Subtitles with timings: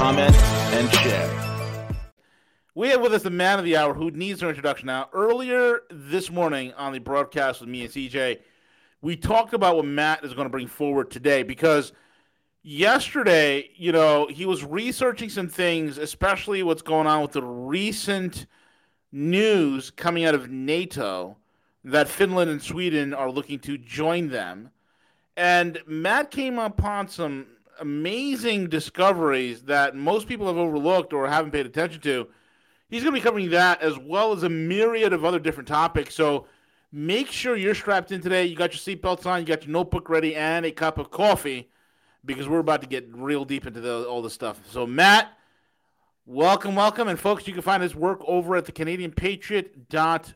[0.00, 1.92] comment, and share.
[2.74, 5.10] We have with us the man of the hour who needs no introduction now.
[5.12, 8.38] Earlier this morning on the broadcast with me and CJ,
[9.02, 11.92] we talked about what Matt is going to bring forward today because
[12.62, 18.46] yesterday, you know, he was researching some things, especially what's going on with the recent
[19.12, 21.36] news coming out of NATO
[21.84, 24.70] that Finland and Sweden are looking to join them.
[25.36, 27.48] And Matt came upon some
[27.80, 32.28] amazing discoveries that most people have overlooked or haven't paid attention to.
[32.88, 36.14] He's going to be covering that as well as a myriad of other different topics.
[36.14, 36.46] So
[36.92, 38.46] make sure you're strapped in today.
[38.46, 41.70] You got your seatbelts on, you got your notebook ready, and a cup of coffee
[42.24, 44.60] because we're about to get real deep into the, all this stuff.
[44.70, 45.32] So, Matt,
[46.26, 47.08] welcome, welcome.
[47.08, 50.34] And, folks, you can find his work over at the Canadian Patriot.org.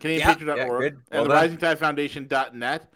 [0.00, 2.92] CanadianPatriot.org yeah, well and the Rising Tide Foundation.net.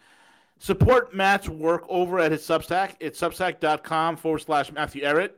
[0.61, 2.93] Support Matt's work over at his Substack.
[2.99, 5.31] It's substack.com forward slash Matthew Ehret,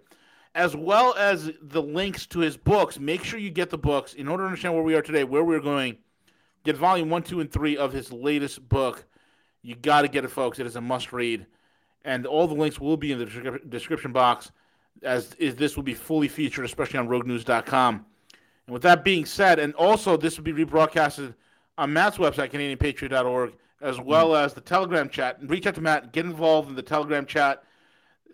[0.54, 3.00] as well as the links to his books.
[3.00, 5.46] Make sure you get the books in order to understand where we are today, where
[5.46, 5.96] we're going.
[6.66, 9.06] Get volume one, two, and three of his latest book.
[9.62, 10.60] You got to get it, folks.
[10.60, 11.46] It is a must read.
[12.04, 14.52] And all the links will be in the description box,
[15.04, 18.06] as is this will be fully featured, especially on roguenews.com.
[18.68, 21.34] And with that being said, and also this will be rebroadcasted
[21.78, 24.44] on Matt's website, CanadianPatriot.org as well mm.
[24.44, 25.40] as the Telegram chat.
[25.40, 27.64] And reach out to Matt, get involved in the Telegram chat.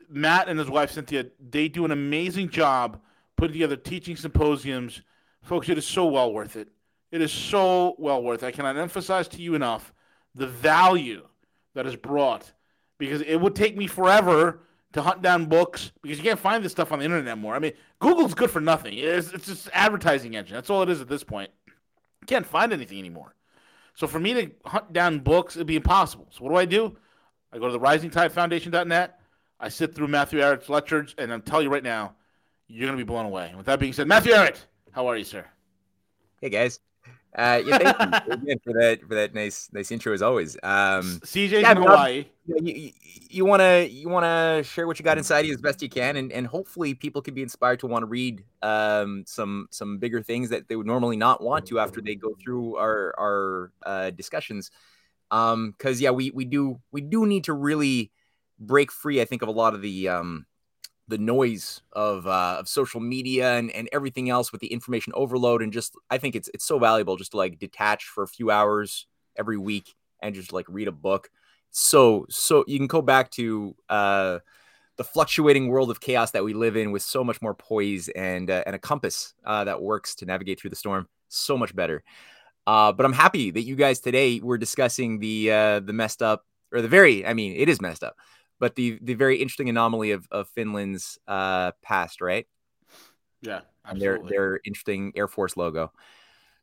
[0.10, 3.00] Matt and his wife Cynthia, they do an amazing job
[3.36, 5.02] putting together teaching symposiums.
[5.42, 6.70] Folks, it is so well worth it.
[7.12, 8.48] It is so well worth it.
[8.48, 9.94] I cannot emphasize to you enough
[10.36, 11.28] the value
[11.74, 12.54] that is brought
[12.98, 14.62] because it would take me forever
[14.94, 17.56] to hunt down books because you can't find this stuff on the internet anymore.
[17.56, 18.98] I mean, Google's good for nothing.
[18.98, 20.56] It's, it's just advertising engine.
[20.56, 21.52] That's all it is at this point.
[21.68, 23.36] You can't find anything anymore.
[23.96, 26.28] So for me to hunt down books, it'd be impossible.
[26.32, 26.98] So what do I do?
[27.52, 29.20] I go to the risingtidefoundation.net.
[29.60, 32.16] I sit through Matthew Ehret's lectures, and I'm telling you right now,
[32.68, 33.54] you're going to be blown away.
[33.56, 34.58] with that being said, Matthew Ehret,
[34.92, 35.46] how are you, sir?
[36.40, 36.80] Hey, guys.
[37.36, 40.56] Uh, yeah, thank you again for that for that nice nice intro as always.
[40.64, 42.26] Um, CJ's yeah, Hawaii.
[42.46, 45.90] You, want to you want to share what you got inside you as best you
[45.90, 50.00] can, and, and hopefully people can be inspired to want to read um, some some
[50.00, 53.72] bigger things that they would normally not want to after they go through our our
[53.86, 54.72] uh, discussions.
[55.32, 58.12] Um because um, yeah, we we do we do need to really
[58.60, 59.22] break free.
[59.22, 60.48] I think of a lot of the um,
[61.10, 65.62] the noise of uh, of social media and, and everything else with the information overload
[65.62, 68.52] and just I think it's it's so valuable just to like detach for a few
[68.52, 71.30] hours every week and just like read a book.
[71.72, 74.40] So so you can go back to uh,
[74.98, 78.50] the fluctuating world of chaos that we live in with so much more poise and
[78.50, 82.04] uh, and a compass uh, that works to navigate through the storm so much better.
[82.68, 86.46] Uh, but I'm happy that you guys today were discussing the uh, the messed up
[86.72, 88.16] or the very I mean it is messed up
[88.60, 92.48] but the the very interesting anomaly of, of Finland's uh, past, right?
[93.42, 94.30] Yeah, absolutely.
[94.30, 95.92] their their interesting Air Force logo.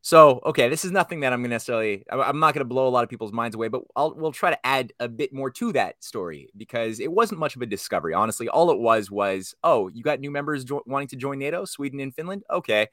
[0.02, 2.04] So, okay, this is nothing that I'm going to necessarily.
[2.08, 4.50] I'm not going to blow a lot of people's minds away, but I'll we'll try
[4.50, 8.14] to add a bit more to that story because it wasn't much of a discovery.
[8.14, 11.64] Honestly, all it was was, oh, you got new members jo- wanting to join NATO,
[11.64, 12.44] Sweden and Finland.
[12.48, 12.86] Okay,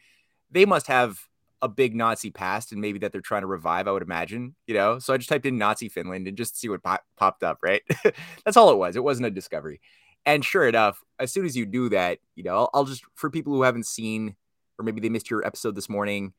[0.50, 1.20] they must have
[1.64, 4.74] a big Nazi past and maybe that they're trying to revive, I would imagine, you
[4.74, 5.00] know?
[5.00, 7.82] So I just typed in Nazi Finland and just see what pop- popped up, right?
[8.46, 8.98] That's all it was.
[8.98, 9.80] It wasn't a discovery.
[10.26, 13.30] And sure enough, as soon as you do that, you know, I'll, I'll just, for
[13.30, 14.36] people who haven't seen,
[14.78, 16.34] or maybe they missed your episode this morning,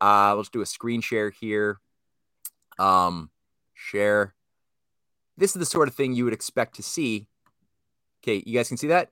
[0.00, 1.78] uh, let's do a screen share here.
[2.78, 3.30] Um,
[3.74, 4.34] share.
[5.36, 7.28] This is the sort of thing you would expect to see.
[8.24, 9.10] Okay, you guys can see that?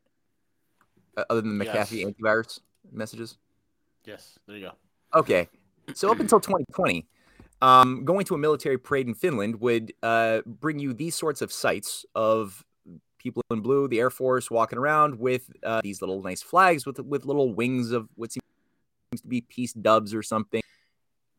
[1.15, 2.11] Uh, other than the McAfee yes.
[2.11, 2.61] antivirus
[2.91, 3.37] messages?
[4.07, 4.73] Yes, there you go.
[5.15, 5.49] Okay.
[5.95, 7.07] So up until 2020,
[7.61, 11.53] um, going to a military parade in Finland would uh, bring you these sorts of
[11.53, 12.65] sights of
[13.19, 17.01] people in blue, the Air Force walking around with uh, these little nice flags with
[17.01, 18.43] with little wings of what seems
[19.17, 20.63] to be peace doves or something,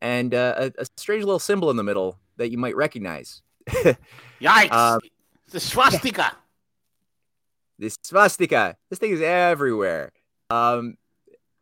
[0.00, 3.42] and uh, a, a, strange little symbol in the middle that you might recognize.
[4.40, 4.72] Yikes!
[4.72, 5.00] Um,
[5.50, 6.32] the swastika.
[7.78, 8.76] This swastika.
[8.90, 10.12] This thing is everywhere.
[10.50, 10.96] Um,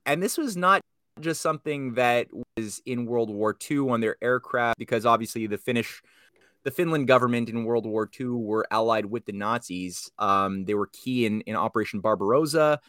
[0.05, 0.83] and this was not
[1.21, 6.03] just something that was in World War II on their aircraft, because obviously the Finnish
[6.65, 10.11] the Finland government in World War II were allied with the Nazis.
[10.19, 12.81] Um, they were key in, in Operation Barbarossa.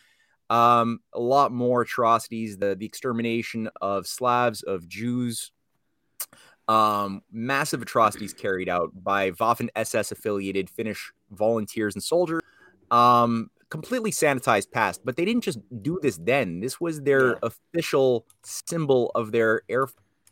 [0.50, 5.52] Um, a lot more atrocities, the, the extermination of Slavs, of Jews,
[6.68, 12.42] um, massive atrocities carried out by Waffen SS affiliated Finnish volunteers and soldiers.
[12.92, 16.60] Um, completely sanitized past, but they didn't just do this then.
[16.60, 17.36] This was their yeah.
[17.44, 19.88] official symbol of their air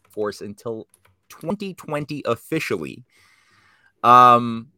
[0.10, 0.88] force until
[1.30, 3.06] 2020 officially.
[4.04, 4.69] Um,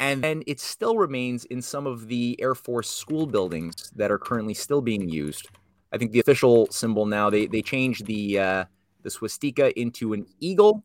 [0.00, 4.18] and then it still remains in some of the Air Force school buildings that are
[4.18, 5.48] currently still being used.
[5.92, 8.64] I think the official symbol now they they changed the uh,
[9.02, 10.84] the swastika into an eagle,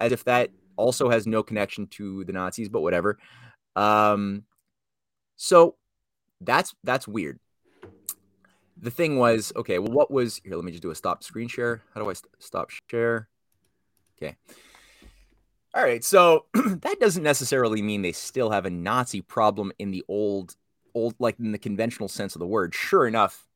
[0.00, 3.18] as if that also has no connection to the Nazis, but whatever.
[3.76, 4.44] Um,
[5.36, 5.76] so
[6.40, 7.38] that's that's weird.
[8.80, 10.54] The thing was, okay, well, what was here?
[10.54, 11.82] Let me just do a stop screen share.
[11.94, 13.28] How do I st- stop share?
[14.16, 14.36] Okay.
[15.74, 20.04] All right, so that doesn't necessarily mean they still have a Nazi problem in the
[20.08, 20.56] old,
[20.94, 22.74] old, like in the conventional sense of the word.
[22.74, 23.46] Sure enough,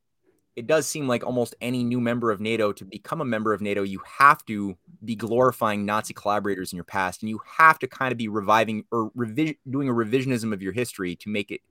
[0.55, 3.61] it does seem like almost any new member of NATO to become a member of
[3.61, 7.87] NATO, you have to be glorifying Nazi collaborators in your past, and you have to
[7.87, 11.61] kind of be reviving or revi- doing a revisionism of your history to make it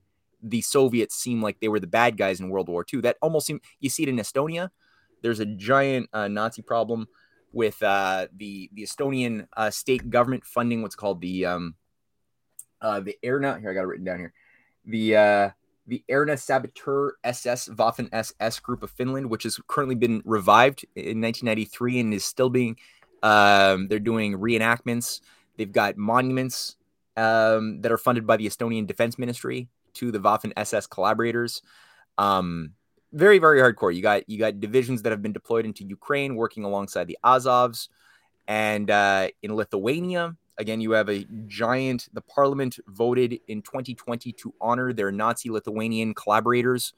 [0.42, 3.00] the Soviets seem like they were the bad guys in World War II.
[3.02, 4.70] That almost seem you see it in Estonia.
[5.22, 7.08] There's a giant uh, Nazi problem
[7.52, 11.74] with uh, the the Estonian uh, state government funding what's called the um,
[12.80, 13.58] uh, the Erna.
[13.60, 14.32] Here I got it written down here.
[14.84, 15.50] The uh,
[15.86, 21.20] the Erna Saboteur SS Waffen SS group of Finland, which has currently been revived in
[21.20, 22.76] 1993 and is still being.
[23.22, 25.20] Um, they're doing reenactments.
[25.56, 26.76] They've got monuments
[27.16, 31.62] um, that are funded by the Estonian Defense Ministry to the Waffen SS collaborators.
[32.18, 32.72] Um,
[33.12, 33.94] very very hardcore.
[33.94, 37.88] You got you got divisions that have been deployed into Ukraine, working alongside the Azovs,
[38.48, 40.36] and uh, in Lithuania.
[40.58, 42.08] Again, you have a giant.
[42.12, 46.92] The parliament voted in 2020 to honor their Nazi Lithuanian collaborators.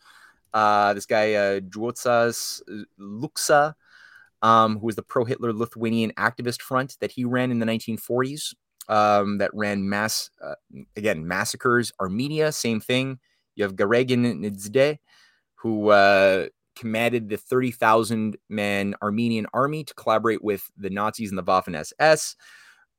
[0.53, 2.63] Uh, this guy, uh, Juozas
[2.99, 3.75] Lukša,
[4.43, 8.55] um, who was the pro Hitler Lithuanian activist front that he ran in the 1940s,
[8.89, 10.55] um, that ran mass, uh,
[10.97, 11.93] again, massacres.
[12.01, 13.19] Armenia, same thing.
[13.57, 14.99] You have Garegin Nzhdeh,
[15.57, 16.47] who uh,
[16.77, 22.37] commanded the 30,000 man Armenian army to collaborate with the Nazis and the Waffen SS.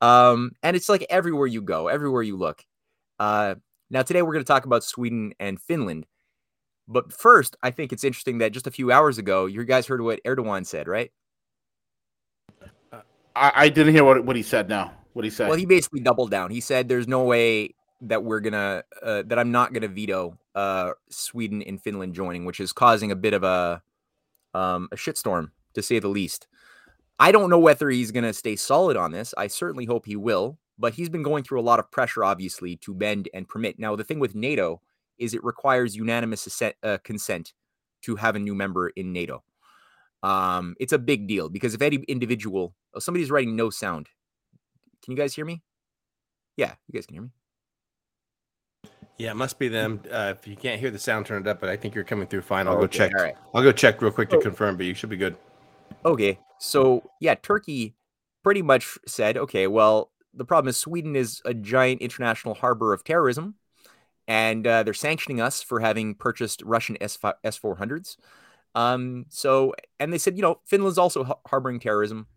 [0.02, 2.64] Um, and it's like everywhere you go, everywhere you look.
[3.20, 3.56] Uh,
[3.90, 6.06] now, today we're going to talk about Sweden and Finland.
[6.88, 10.02] But first, I think it's interesting that just a few hours ago, you guys heard
[10.02, 11.12] what Erdogan said, right?
[13.36, 14.94] I, I didn't hear what, what he said now.
[15.16, 15.48] What he said.
[15.48, 16.52] Well, he basically doubled down.
[16.52, 20.92] He said there's no way that we're gonna uh, that I'm not gonna veto uh,
[21.10, 23.82] Sweden and Finland joining, which is causing a bit of a
[24.54, 26.48] um, a shitstorm to say the least.
[27.18, 29.34] I don't know whether he's gonna stay solid on this.
[29.38, 32.76] I certainly hope he will, but he's been going through a lot of pressure, obviously,
[32.78, 33.80] to bend and permit.
[33.80, 34.82] Now, the thing with NATO
[35.18, 37.54] is it requires unanimous assent, uh, consent
[38.02, 39.46] to have a new member in NATO.
[40.24, 44.10] Um, it's a big deal because if any individual, somebody's writing no sound.
[45.06, 45.62] Can you guys hear me?
[46.58, 47.30] Yeah, you guys can hear me.
[49.18, 50.02] Yeah, it must be them.
[50.12, 51.62] Uh, if you can't hear the sound, turn it up.
[51.62, 52.68] But I think you're coming through fine.
[52.68, 53.12] I'll okay, go check.
[53.16, 53.36] All right.
[53.54, 54.42] I'll go check real quick to oh.
[54.42, 55.38] confirm, but you should be good.
[56.04, 57.96] Okay, so yeah, Turkey
[58.44, 63.04] pretty much said, okay, well, the problem is Sweden is a giant international harbor of
[63.04, 63.56] terrorism,
[64.28, 68.18] and uh, they're sanctioning us for having purchased Russian S S four hundreds.
[68.74, 72.28] Um, so, and they said, you know, Finland's also harboring terrorism,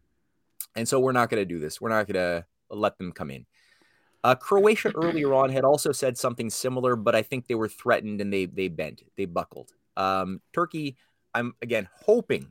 [0.76, 1.80] and so we're not going to do this.
[1.80, 3.46] We're not going to let them come in.
[4.24, 8.20] Uh, Croatia earlier on had also said something similar, but I think they were threatened
[8.20, 9.70] and they they bent, they buckled.
[9.96, 10.96] Um, Turkey,
[11.34, 12.50] I'm again hoping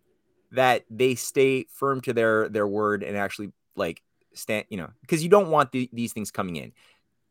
[0.52, 4.02] that they stay firm to their their word and actually like
[4.34, 6.72] stand, you know, because you don't want the, these things coming in.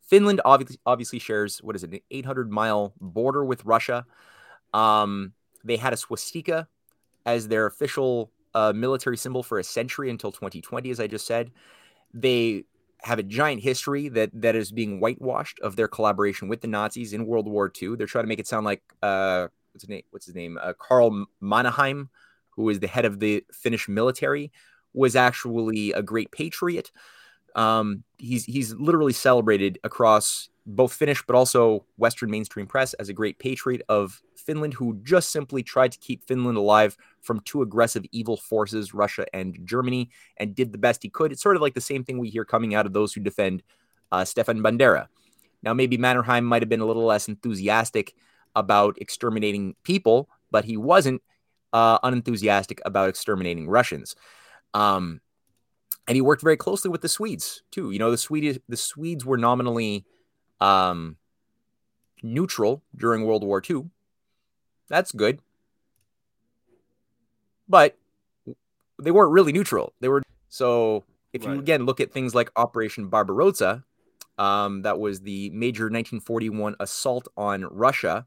[0.03, 4.07] Finland obviously obviously shares what is it, an 800 mile border with Russia.
[4.75, 5.33] Um,
[5.65, 6.69] they had a swastika
[7.25, 11.51] as their official uh, military symbol for a century until 2020, as I just said.
[12.15, 12.65] They
[13.03, 17.13] have a giant history that that is being whitewashed of their collaboration with the Nazis
[17.13, 17.97] in World War II.
[17.97, 20.03] They're trying to make it sound like uh, what's his name?
[20.11, 20.59] What's his name?
[20.61, 22.09] Uh, Karl Mannerheim,
[22.51, 24.51] who is the head of the Finnish military,
[24.95, 26.91] was actually a great patriot.
[27.55, 33.13] Um, he's he's literally celebrated across both Finnish but also Western mainstream press as a
[33.13, 38.05] great patriot of Finland who just simply tried to keep Finland alive from two aggressive
[38.13, 41.33] evil forces, Russia and Germany, and did the best he could.
[41.33, 43.63] It's sort of like the same thing we hear coming out of those who defend
[44.13, 45.09] uh, Stefan Bandera.
[45.63, 48.15] Now, maybe Mannerheim might have been a little less enthusiastic
[48.55, 51.23] about exterminating people, but he wasn't
[51.73, 54.15] uh, unenthusiastic about exterminating Russians.
[54.75, 55.21] Um,
[56.09, 57.91] and he worked very closely with the Swedes too.
[57.91, 60.05] You know, the Swedish the Swedes were nominally
[60.61, 61.17] um,
[62.23, 63.91] neutral during World War II.
[64.89, 65.41] That's good,
[67.69, 67.97] but
[69.03, 69.93] they weren't really neutral.
[70.01, 71.05] They were so.
[71.33, 71.55] If right.
[71.55, 73.85] you again look at things like Operation Barbarossa,
[74.39, 78.27] um, that was the major 1941 assault on Russia,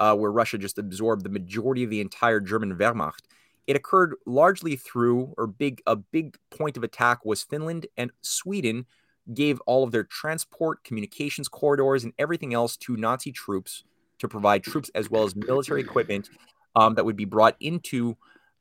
[0.00, 3.26] uh, where Russia just absorbed the majority of the entire German Wehrmacht.
[3.66, 8.86] It occurred largely through, or big, a big point of attack was Finland and Sweden
[9.34, 13.84] gave all of their transport, communications corridors, and everything else to Nazi troops
[14.18, 16.28] to provide troops as well as military equipment
[16.74, 18.16] um, that would be brought into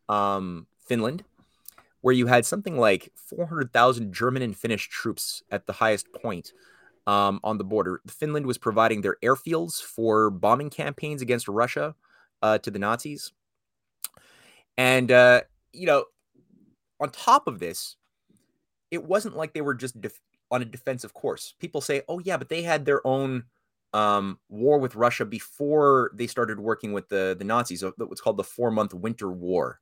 [0.10, 1.24] um, Finland,
[2.02, 6.54] where you had something like 400,000 German and Finnish troops at the highest point
[7.06, 8.02] um, on the border.
[8.08, 11.96] Finland was providing their airfields for bombing campaigns against Russia
[12.42, 13.32] uh, to the Nazis.
[14.78, 15.42] And, uh,
[15.74, 16.06] you know,
[17.00, 17.96] on top of this,
[18.92, 20.22] it wasn't like they were just def-
[20.52, 21.56] on a defensive course.
[21.60, 23.44] People say, oh, yeah, but they had their own
[23.94, 28.44] um, war with Russia before they started working with the, the Nazis, what's called the
[28.44, 29.80] four month winter war.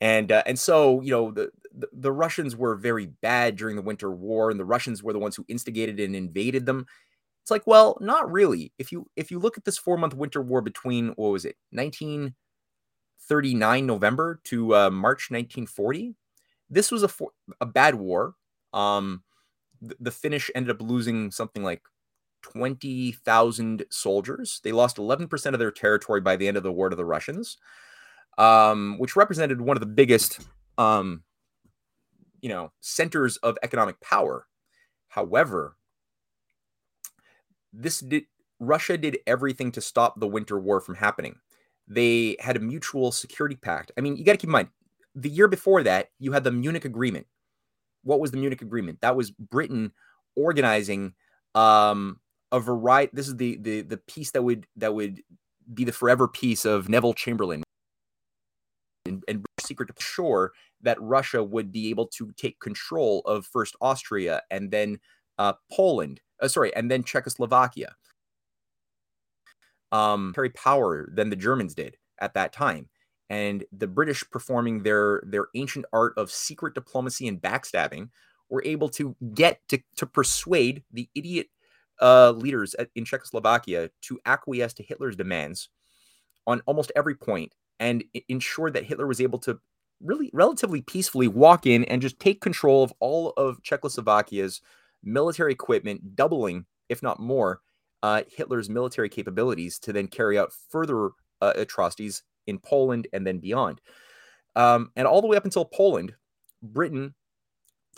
[0.00, 3.82] And uh, and so you know the, the, the Russians were very bad during the
[3.82, 6.86] Winter War, and the Russians were the ones who instigated and invaded them.
[7.42, 8.72] It's like, well, not really.
[8.78, 11.56] If you if you look at this four month Winter War between what was it,
[11.72, 16.14] 1939 November to uh, March 1940,
[16.70, 18.36] this was a for, a bad war.
[18.72, 19.22] Um,
[19.82, 21.82] the, the Finnish ended up losing something like
[22.42, 24.60] 20,000 soldiers.
[24.62, 27.56] They lost 11% of their territory by the end of the war to the Russians
[28.40, 30.40] um, which represented one of the biggest,
[30.78, 31.22] um,
[32.40, 34.46] you know, centers of economic power.
[35.08, 35.76] However,
[37.72, 38.24] this did
[38.58, 41.36] Russia did everything to stop the Winter War from happening.
[41.86, 43.92] They had a mutual security pact.
[43.96, 44.68] I mean, you got to keep in mind,
[45.14, 47.26] the year before that, you had the Munich Agreement.
[48.04, 49.00] What was the Munich Agreement?
[49.00, 49.92] That was Britain
[50.36, 51.14] organizing
[51.54, 52.20] um,
[52.52, 53.10] a variety.
[53.14, 55.20] This is the the the peace that would that would
[55.72, 57.62] be the forever piece of Neville Chamberlain
[59.06, 60.52] and, and secret to sure
[60.82, 64.98] that Russia would be able to take control of first Austria and then
[65.38, 67.94] uh, Poland, uh, sorry, and then Czechoslovakia.
[69.92, 72.88] Um, carry power than the Germans did at that time,
[73.28, 78.10] and the British, performing their their ancient art of secret diplomacy and backstabbing,
[78.48, 81.48] were able to get to to persuade the idiot
[82.00, 85.68] uh, leaders at, in Czechoslovakia to acquiesce to Hitler's demands
[86.46, 89.58] on almost every point and ensured that Hitler was able to
[90.02, 94.60] really relatively peacefully walk in and just take control of all of Czechoslovakia's
[95.02, 97.60] military equipment, doubling, if not more,
[98.02, 103.38] uh, Hitler's military capabilities to then carry out further uh, atrocities in Poland and then
[103.38, 103.80] beyond.
[104.56, 106.14] Um, and all the way up until Poland,
[106.62, 107.14] Britain,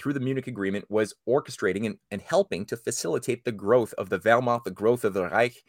[0.03, 4.19] through the Munich Agreement, was orchestrating and, and helping to facilitate the growth of the
[4.19, 5.63] Wehrmacht, the growth of the Reich,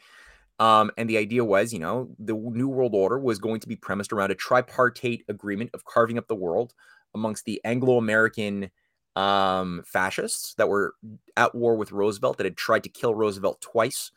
[0.60, 3.76] um, and the idea was, you know, the New World Order was going to be
[3.76, 6.74] premised around a tripartite agreement of carving up the world
[7.16, 8.70] amongst the Anglo American
[9.16, 10.94] um, fascists that were
[11.38, 14.12] at war with Roosevelt, that had tried to kill Roosevelt twice,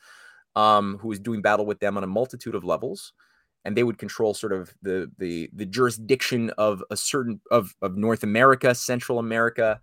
[0.55, 3.13] um, who was doing battle with them on a multitude of levels.
[3.65, 7.97] And they would control sort of the the the jurisdiction of a certain of of
[7.97, 9.81] North America, Central America,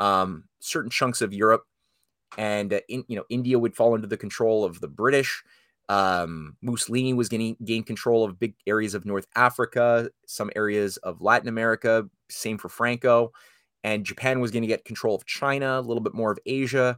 [0.00, 1.62] um, certain chunks of Europe,
[2.36, 5.44] and uh, in, you know India would fall under the control of the British
[5.90, 11.20] um, Mussolini was getting gain control of big areas of North Africa, some areas of
[11.20, 12.08] Latin America.
[12.30, 13.32] Same for Franco,
[13.82, 16.96] and Japan was going to get control of China, a little bit more of Asia,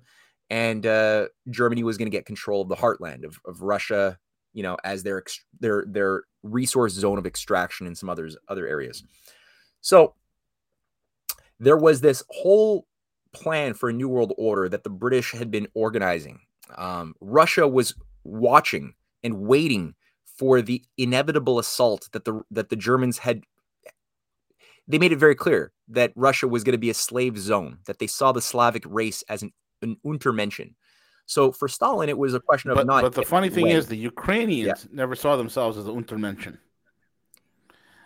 [0.51, 4.19] and uh, Germany was going to get control of the heartland of, of Russia.
[4.53, 5.25] You know, as their
[5.59, 9.03] their their resource zone of extraction in some others other areas.
[9.81, 10.17] So
[11.59, 12.87] there was this whole
[13.33, 16.41] plan for a new world order that the British had been organizing.
[16.77, 19.95] Um, Russia was watching and waiting
[20.39, 23.43] for the inevitable assault that the that the Germans had
[24.89, 27.99] they made it very clear that Russia was going to be a slave zone, that
[27.99, 30.75] they saw the Slavic race as an, an Untermenschen.
[31.27, 33.03] So for Stalin, it was a question of but, not.
[33.03, 34.97] But the funny thing when, is, the Ukrainians yeah.
[34.97, 36.59] never saw themselves as an Untermenschen.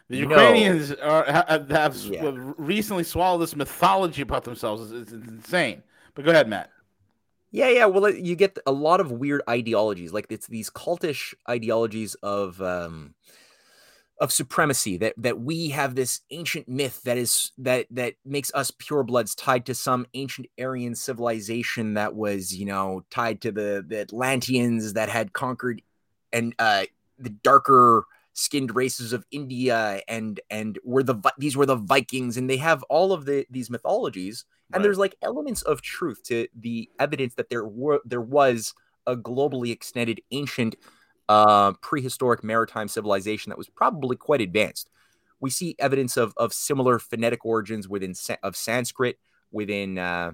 [0.09, 0.97] The Ukrainians no.
[0.99, 2.31] are, have, have yeah.
[2.57, 4.93] recently swallowed this mythology about themselves.
[4.93, 5.83] It's, it's insane.
[6.15, 6.71] But go ahead, Matt.
[7.51, 7.87] Yeah, yeah.
[7.87, 13.15] Well, you get a lot of weird ideologies, like it's these cultish ideologies of um,
[14.21, 18.71] of supremacy that that we have this ancient myth that is that that makes us
[18.71, 24.01] purebloods tied to some ancient Aryan civilization that was, you know, tied to the the
[24.01, 25.83] Atlanteans that had conquered
[26.33, 26.85] and uh,
[27.19, 28.05] the darker
[28.39, 32.83] skinned races of India and and were the these were the Vikings and they have
[32.85, 34.83] all of the these mythologies and right.
[34.83, 38.75] there's like elements of truth to the evidence that there were there was
[39.07, 40.77] a globally extended ancient
[41.29, 44.91] uh, prehistoric maritime civilization that was probably quite advanced.
[45.41, 49.19] We see evidence of of similar phonetic origins within of Sanskrit,
[49.51, 50.33] within uh,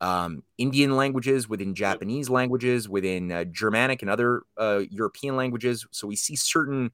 [0.00, 5.86] um, Indian languages, within Japanese languages, within uh, Germanic and other uh, European languages.
[5.90, 6.90] So we see certain,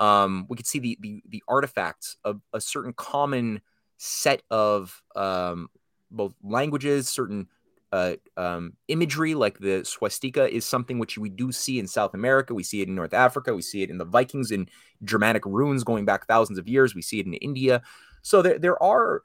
[0.00, 3.60] um, we could see the, the, the artifacts of a certain common
[3.96, 5.68] set of um,
[6.10, 7.48] both languages, certain
[7.92, 12.52] uh, um, imagery, like the swastika, is something which we do see in South America.
[12.52, 13.54] We see it in North Africa.
[13.54, 14.68] We see it in the Vikings in
[15.04, 16.94] Germanic runes going back thousands of years.
[16.94, 17.82] We see it in India.
[18.22, 19.22] So there, there are,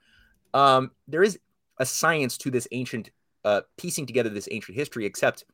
[0.54, 1.40] um, there is
[1.80, 3.10] a science to this ancient,
[3.44, 5.06] uh, piecing together this ancient history.
[5.06, 5.46] Except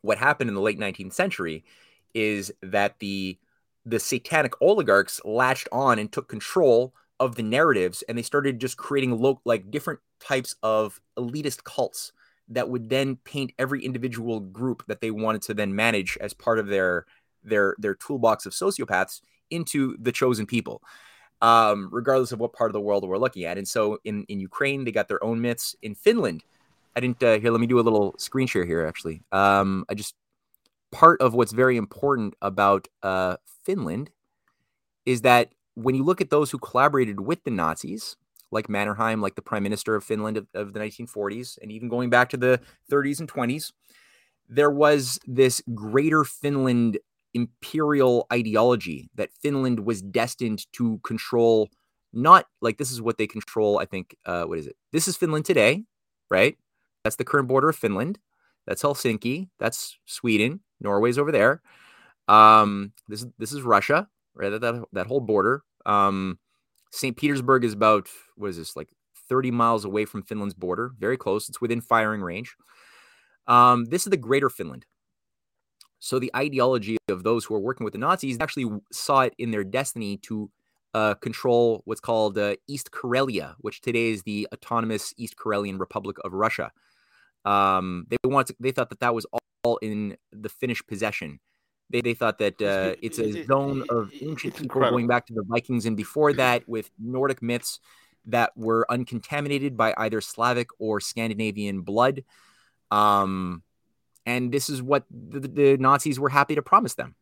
[0.00, 1.64] what happened in the late 19th century
[2.14, 3.38] is that the
[3.84, 8.76] the satanic oligarchs latched on and took control of the narratives, and they started just
[8.76, 12.12] creating lo- like different types of elitist cults
[12.48, 16.58] that would then paint every individual group that they wanted to then manage as part
[16.58, 17.06] of their
[17.44, 19.20] their their toolbox of sociopaths
[19.50, 20.82] into the chosen people
[21.42, 23.58] um, regardless of what part of the world we're looking at.
[23.58, 25.76] And so in in ukraine they got their own myths.
[25.82, 26.44] In finland
[26.94, 29.22] i didn't uh, here let me do a little screen share here actually.
[29.32, 30.14] Um, i just
[30.92, 34.10] part of what's very important about uh, finland
[35.04, 38.16] is that when you look at those who collaborated with the nazis
[38.52, 42.10] like Mannerheim, like the prime minister of Finland of, of, the 1940s, and even going
[42.10, 43.72] back to the 30s and 20s,
[44.48, 46.98] there was this greater Finland
[47.34, 51.70] imperial ideology that Finland was destined to control.
[52.12, 53.78] Not like this is what they control.
[53.78, 54.76] I think, uh, what is it?
[54.92, 55.84] This is Finland today,
[56.30, 56.58] right?
[57.04, 58.18] That's the current border of Finland.
[58.66, 59.48] That's Helsinki.
[59.58, 60.60] That's Sweden.
[60.82, 61.62] Norway's over there.
[62.28, 64.50] Um, this is this is Russia, right?
[64.50, 65.62] That that, that whole border.
[65.86, 66.38] Um,
[66.92, 67.16] St.
[67.16, 68.90] Petersburg is about, what is this, like
[69.28, 71.48] 30 miles away from Finland's border, very close.
[71.48, 72.54] It's within firing range.
[73.46, 74.84] Um, this is the greater Finland.
[75.98, 79.52] So the ideology of those who are working with the Nazis actually saw it in
[79.52, 80.50] their destiny to
[80.94, 86.16] uh, control what's called uh, East Karelia, which today is the autonomous East Karelian Republic
[86.24, 86.70] of Russia.
[87.44, 89.26] Um, they wanted to, they thought that that was
[89.62, 91.40] all in the Finnish possession.
[91.90, 95.44] They, they thought that uh, it's a zone of ancient people going back to the
[95.46, 97.80] Vikings and before that with Nordic myths
[98.26, 102.24] that were uncontaminated by either Slavic or Scandinavian blood.
[102.90, 103.62] Um,
[104.24, 107.14] and this is what the, the Nazis were happy to promise them.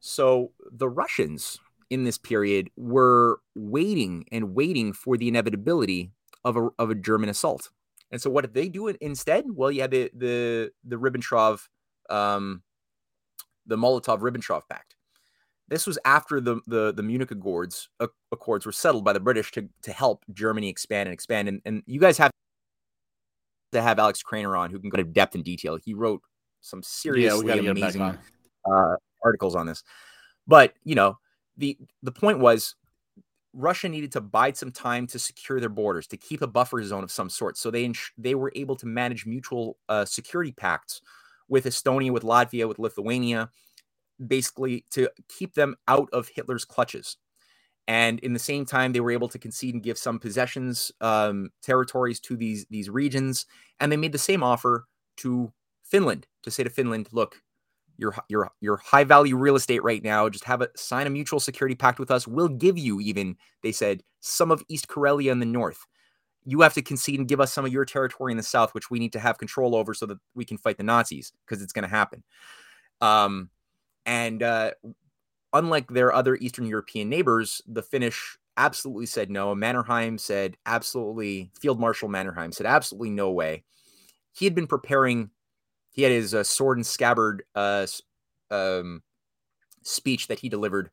[0.00, 1.58] So the Russians
[1.90, 6.12] in this period were waiting and waiting for the inevitability
[6.44, 7.70] of a, of a German assault.
[8.10, 9.44] And so what did they do instead?
[9.48, 11.60] Well, you had the the the Ribbentrop
[12.08, 12.62] um,
[13.66, 14.94] the Molotov-Ribbentrop Pact.
[15.68, 19.50] This was after the the, the Munich Accords uh, Accords were settled by the British
[19.52, 21.48] to to help Germany expand and expand.
[21.48, 22.30] And, and you guys have
[23.72, 25.76] to have Alex Krainer on, who can go to depth and detail.
[25.76, 26.22] He wrote
[26.60, 29.82] some seriously yeah, amazing uh, articles on this.
[30.46, 31.18] But you know,
[31.56, 32.76] the the point was
[33.56, 37.04] Russia needed to bide some time to secure their borders, to keep a buffer zone
[37.04, 37.58] of some sort.
[37.58, 41.00] So they ins- they were able to manage mutual uh, security pacts
[41.48, 43.50] with Estonia, with Latvia, with Lithuania,
[44.24, 47.16] basically to keep them out of Hitler's clutches.
[47.88, 51.50] And in the same time, they were able to concede and give some possessions, um,
[51.62, 53.46] territories to these these regions,
[53.80, 54.86] and they made the same offer
[55.18, 55.52] to
[55.84, 57.42] Finland to say to Finland, "Look,
[57.98, 60.28] your your your high value real estate right now.
[60.28, 62.26] Just have a sign a mutual security pact with us.
[62.26, 65.86] We'll give you even they said some of East Karelia in the north
[66.46, 68.88] you have to concede and give us some of your territory in the south, which
[68.88, 71.72] we need to have control over so that we can fight the Nazis because it's
[71.72, 72.22] going to happen.
[73.00, 73.50] Um,
[74.06, 74.70] and uh,
[75.52, 79.54] unlike their other Eastern European neighbors, the Finnish absolutely said no.
[79.56, 83.64] Mannerheim said absolutely, Field Marshal Mannerheim said absolutely no way.
[84.32, 85.30] He had been preparing,
[85.96, 87.86] he had his uh, sword and scabbard uh,
[88.50, 89.02] um,
[89.82, 90.90] speech that he delivered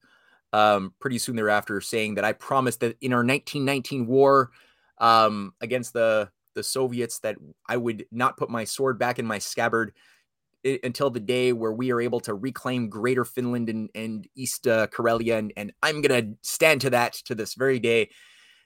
[0.54, 4.52] um, pretty soon thereafter, saying that I promised that in our 1919 war,
[5.00, 7.36] um, against the the Soviets that
[7.68, 9.92] I would not put my sword back in my scabbard
[10.84, 14.88] until the day where we are able to reclaim Greater Finland and, and East uh,
[14.88, 18.10] Karelia, and, and I'm gonna stand to that to this very day.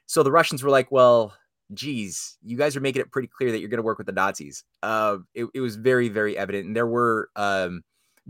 [0.06, 1.34] So the Russians were like, "Well,
[1.74, 4.64] geez, you guys are making it pretty clear that you're gonna work with the Nazis."
[4.84, 7.82] Uh, it, it was very, very evident, and there were um,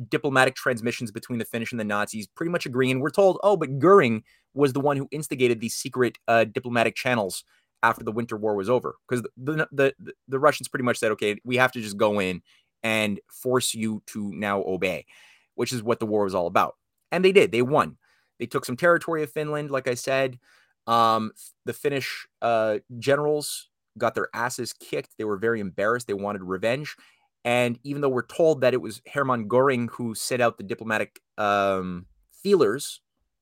[0.10, 3.00] diplomatic transmissions between the Finnish and the Nazis, pretty much agreeing.
[3.00, 4.24] We're told, "Oh, but Goering
[4.54, 7.44] was the one who instigated these secret uh, diplomatic channels."
[7.84, 11.12] after the winter war was over because the, the, the the Russians pretty much said
[11.12, 12.42] okay we have to just go in
[12.82, 15.06] and force you to now obey
[15.54, 16.76] which is what the war was all about
[17.12, 17.98] and they did they won
[18.40, 20.40] They took some territory of Finland, like I said.
[20.88, 21.32] Um,
[21.66, 25.18] the Finnish uh, generals got their asses kicked.
[25.18, 26.08] They were very embarrassed.
[26.08, 26.96] They wanted revenge.
[27.44, 31.22] And even though we're told that it was Hermann Goring who sent out the diplomatic
[31.38, 33.02] um, feelers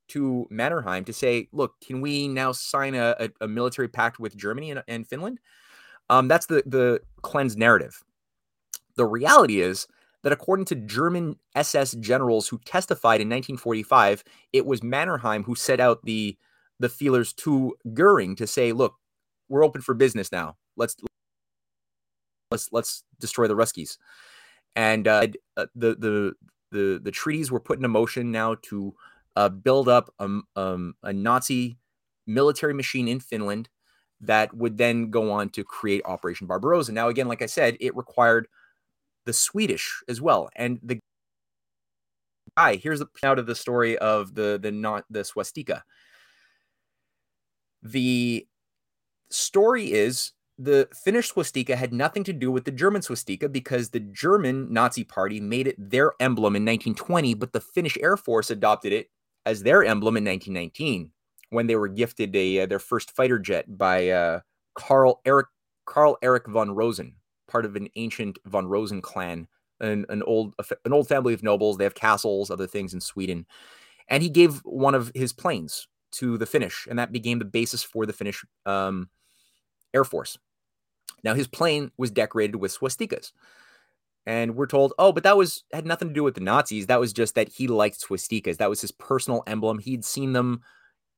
[0.09, 4.37] to Mannerheim to say, look, can we now sign a, a, a military pact with
[4.37, 5.39] Germany and, and Finland?
[6.09, 8.03] Um, that's the, the cleansed narrative.
[8.95, 9.87] The reality is
[10.23, 15.79] that according to German SS generals who testified in 1945, it was Mannerheim who set
[15.79, 16.37] out the
[16.79, 18.95] the feelers to Goering to say, look,
[19.49, 20.57] we're open for business now.
[20.75, 20.95] Let's
[22.51, 23.97] let's let's destroy the Ruskies.
[24.75, 26.33] And uh, uh, the the
[26.71, 28.93] the the treaties were put into motion now to
[29.35, 31.77] uh, build up a, um, a Nazi
[32.27, 33.69] military machine in Finland
[34.21, 36.91] that would then go on to create Operation Barbarossa.
[36.91, 38.47] Now, again, like I said, it required
[39.25, 40.99] the Swedish as well, and the
[42.57, 45.83] guy here's the out of the story of the the not the swastika.
[47.85, 48.47] The
[49.29, 53.99] story is the Finnish swastika had nothing to do with the German swastika because the
[53.99, 58.91] German Nazi party made it their emblem in 1920, but the Finnish Air Force adopted
[58.91, 59.09] it
[59.45, 61.11] as their emblem in 1919
[61.51, 64.39] when they were gifted a uh, their first fighter jet by uh,
[64.73, 65.47] Karl Eric
[65.85, 67.13] Karl Eric von Rosen,
[67.47, 69.47] part of an ancient von Rosen clan,
[69.79, 71.77] an, an old an old family of nobles.
[71.77, 73.45] They have castles, other things in Sweden,
[74.07, 77.83] and he gave one of his planes to the Finnish, and that became the basis
[77.83, 79.09] for the Finnish um,
[79.93, 80.37] Air Force.
[81.23, 83.31] Now his plane was decorated with swastikas.
[84.27, 86.87] And we're told, oh, but that was had nothing to do with the Nazis.
[86.87, 88.57] That was just that he liked swastikas.
[88.57, 89.77] That was his personal emblem.
[89.77, 90.61] He'd seen them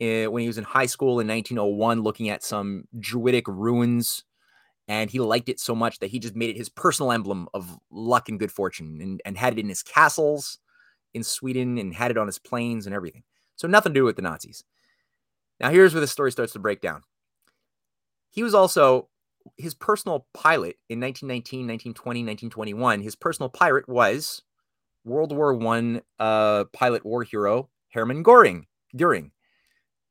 [0.01, 4.23] uh, when he was in high school in 1901, looking at some Druidic ruins,
[4.87, 7.77] and he liked it so much that he just made it his personal emblem of
[7.89, 10.59] luck and good fortune, and, and had it in his castles
[11.13, 13.23] in Sweden, and had it on his planes and everything.
[13.55, 14.63] So nothing to do with the Nazis.
[15.59, 17.03] Now here's where the story starts to break down.
[18.29, 19.09] He was also
[19.57, 23.01] his personal pilot in 1919, 1920, 1921.
[23.01, 24.41] His personal pirate was
[25.05, 28.67] World War One uh, pilot war hero Hermann Goring.
[28.95, 29.31] Goering.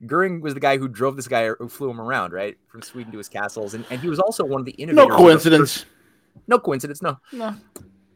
[0.04, 3.12] Goering was the guy who drove this guy who flew him around, right, from Sweden
[3.12, 5.08] to his castles, and, and he was also one of the innovators.
[5.08, 5.86] No coincidence.
[6.46, 7.00] no coincidence.
[7.00, 7.18] No.
[7.32, 7.54] No.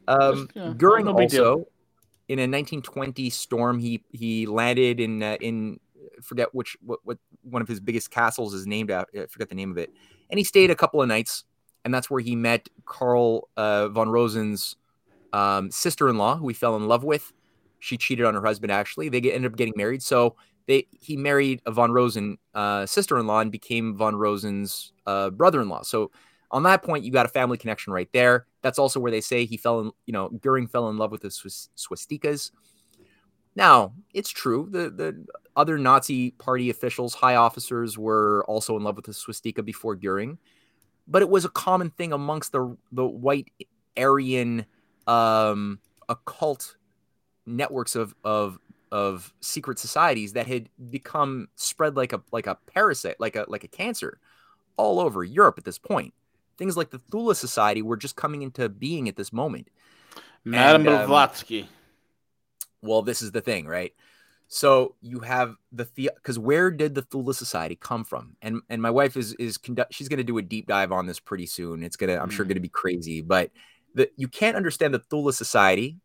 [0.06, 1.66] Um, Just, yeah, Goering no also,
[2.28, 5.80] in a 1920 storm, he he landed in uh, in
[6.22, 9.22] forget which what, what one of his biggest castles is named after.
[9.22, 9.90] I forget the name of it
[10.30, 11.44] and he stayed a couple of nights,
[11.84, 14.76] and that's where he met Carl uh, von Rosen's
[15.32, 17.32] um, sister-in-law, who he fell in love with.
[17.80, 18.70] She cheated on her husband.
[18.70, 20.02] Actually, they get, ended up getting married.
[20.02, 25.82] So they he married a von Rosen uh, sister-in-law and became von Rosen's uh, brother-in-law.
[25.82, 26.10] So
[26.52, 28.46] on that point, you got a family connection right there.
[28.62, 29.90] That's also where they say he fell in.
[30.06, 32.50] You know, Goering fell in love with the swastikas.
[33.60, 34.68] Now, it's true.
[34.70, 39.62] The the other Nazi party officials, high officers, were also in love with the swastika
[39.62, 40.38] before Goering,
[41.06, 43.52] but it was a common thing amongst the the white
[43.98, 44.64] Aryan
[45.06, 46.76] um, occult
[47.44, 48.58] networks of of
[48.90, 53.62] of secret societies that had become spread like a like a parasite, like a like
[53.62, 54.20] a cancer,
[54.78, 56.14] all over Europe at this point.
[56.56, 59.68] Things like the Thule Society were just coming into being at this moment.
[60.44, 61.68] Madame and, um, Blavatsky.
[62.82, 63.92] Well, this is the thing, right?
[64.48, 68.36] So you have the because where did the Thule Society come from?
[68.42, 71.06] And and my wife is is conduct she's going to do a deep dive on
[71.06, 71.84] this pretty soon.
[71.84, 72.32] It's gonna I'm mm.
[72.32, 73.50] sure going to be crazy, but
[73.94, 75.98] the you can't understand the Thule Society,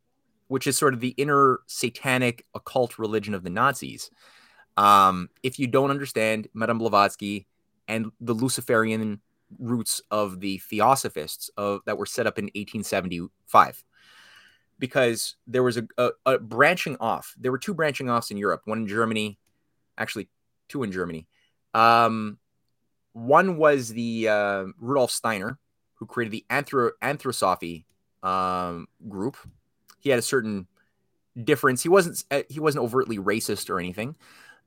[0.47, 4.11] which is sort of the inner satanic occult religion of the Nazis,
[4.77, 7.47] um, if you don't understand Madame Blavatsky
[7.87, 9.21] and the Luciferian
[9.59, 13.83] roots of the Theosophists of that were set up in 1875
[14.79, 17.33] because there was a, a, a, branching off.
[17.37, 19.37] There were two branching offs in Europe, one in Germany,
[19.97, 20.29] actually
[20.67, 21.27] two in Germany.
[21.73, 22.37] Um,
[23.13, 25.57] one was the uh, Rudolf Steiner,
[25.95, 27.85] who created the Anthro- Anthroposophy
[28.23, 29.37] um, group.
[29.99, 30.67] He had a certain
[31.41, 31.81] difference.
[31.81, 34.15] He wasn't uh, he wasn't overtly racist or anything.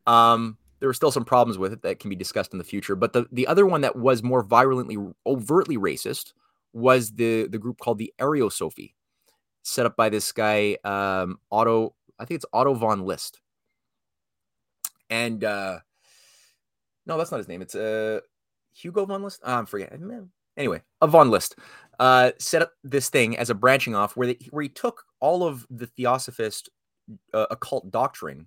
[0.07, 2.95] Um, there were still some problems with it that can be discussed in the future.
[2.95, 6.33] But the, the other one that was more virulently overtly racist
[6.73, 8.93] was the the group called the Ariosophy
[9.69, 13.41] set up by this guy, um, Otto, I think it's Otto von List.
[15.11, 15.79] And uh,
[17.07, 17.63] no, that's not his name.
[17.63, 18.21] It's uh,
[18.73, 19.41] Hugo von List.
[19.45, 20.31] Oh, I'm forgetting.
[20.57, 21.57] Anyway, a von List
[21.99, 25.45] uh, set up this thing as a branching off where, they, where he took all
[25.45, 26.69] of the Theosophist
[27.33, 28.47] uh, occult doctrine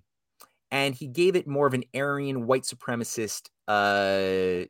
[0.70, 4.66] and he gave it more of an Aryan white supremacist uh,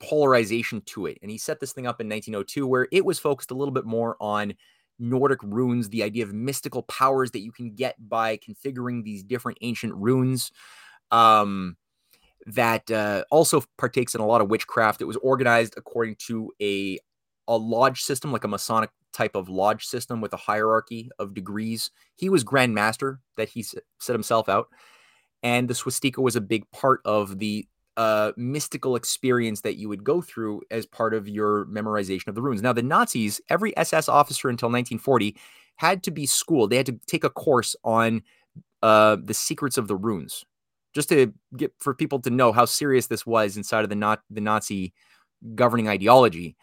[0.00, 1.18] polarization to it.
[1.22, 3.86] And he set this thing up in 1902 where it was focused a little bit
[3.86, 4.54] more on
[4.98, 9.58] Nordic runes, the idea of mystical powers that you can get by configuring these different
[9.62, 10.52] ancient runes.
[11.10, 11.76] um,
[12.46, 15.00] that uh, also partakes in a lot of witchcraft.
[15.02, 16.98] It was organized according to a
[17.48, 21.90] a lodge system, like a Masonic type of lodge system with a hierarchy of degrees.
[22.16, 24.68] He was Grand Master that he set himself out,
[25.42, 27.66] and the swastika was a big part of the
[27.98, 32.40] uh, mystical experience that you would go through as part of your memorization of the
[32.40, 32.62] runes.
[32.62, 35.36] Now, the Nazis, every SS officer until 1940
[35.74, 36.70] had to be schooled.
[36.70, 38.22] They had to take a course on
[38.84, 40.44] uh, the secrets of the runes,
[40.94, 44.22] just to get for people to know how serious this was inside of the not
[44.30, 44.94] the Nazi
[45.56, 46.56] governing ideology.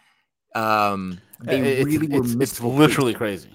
[0.55, 2.23] Um, they it's, really were.
[2.23, 3.49] It's, it's literally crazy.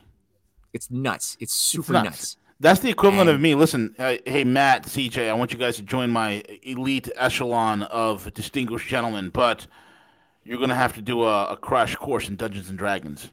[0.74, 1.38] It's nuts.
[1.40, 2.04] It's super it's nuts.
[2.04, 2.36] nuts.
[2.60, 3.54] That's the equivalent and, of me.
[3.54, 8.32] Listen, uh, hey Matt, CJ, I want you guys to join my elite echelon of
[8.34, 9.66] distinguished gentlemen, but
[10.44, 13.30] you're gonna have to do a, a crash course in Dungeons and Dragons.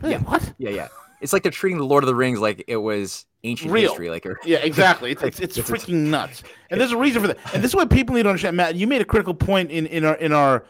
[0.00, 0.18] Hey, yeah.
[0.18, 0.54] What?
[0.58, 0.88] Yeah, yeah.
[1.20, 3.88] It's like they're treating the Lord of the Rings like it was ancient Real.
[3.88, 4.10] history.
[4.10, 4.38] Like, or...
[4.44, 5.10] yeah, exactly.
[5.10, 6.44] It's it's, it's freaking nuts.
[6.70, 7.38] And there's a reason for that.
[7.52, 8.56] And this is what people need to understand.
[8.56, 10.64] Matt, you made a critical point in in our in our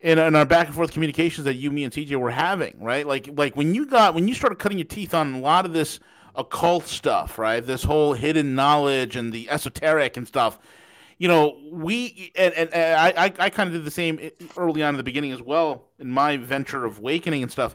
[0.00, 3.06] in, in our back and forth communications that you, me, and TJ were having, right?
[3.06, 5.74] Like like when you got when you started cutting your teeth on a lot of
[5.74, 6.00] this
[6.38, 7.66] occult stuff, right?
[7.66, 10.58] This whole hidden knowledge and the esoteric and stuff.
[11.18, 14.94] You know, we and, and, and I, I, kind of did the same early on
[14.94, 17.74] in the beginning as well in my venture of awakening and stuff.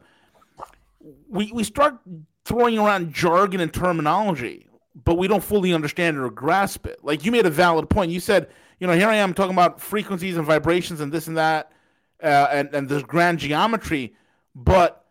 [1.30, 2.00] We we start
[2.46, 4.70] throwing around jargon and terminology,
[5.04, 7.04] but we don't fully understand or grasp it.
[7.04, 8.12] Like you made a valid point.
[8.12, 8.48] You said,
[8.80, 11.74] you know, here I am talking about frequencies and vibrations and this and that,
[12.24, 14.16] uh, and and this grand geometry,
[14.56, 15.06] but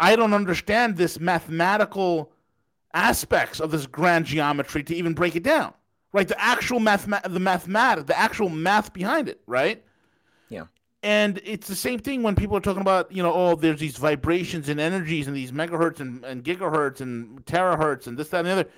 [0.00, 2.32] I don't understand this mathematical
[2.94, 5.72] aspects of this grand geometry to even break it down,
[6.12, 6.28] right?
[6.28, 9.82] The actual math, the mathematics, the actual math behind it, right?
[10.48, 10.64] Yeah.
[11.02, 13.96] And it's the same thing when people are talking about, you know, oh, there's these
[13.96, 18.46] vibrations and energies and these megahertz and, and gigahertz and terahertz and this, that, and
[18.46, 18.68] the other.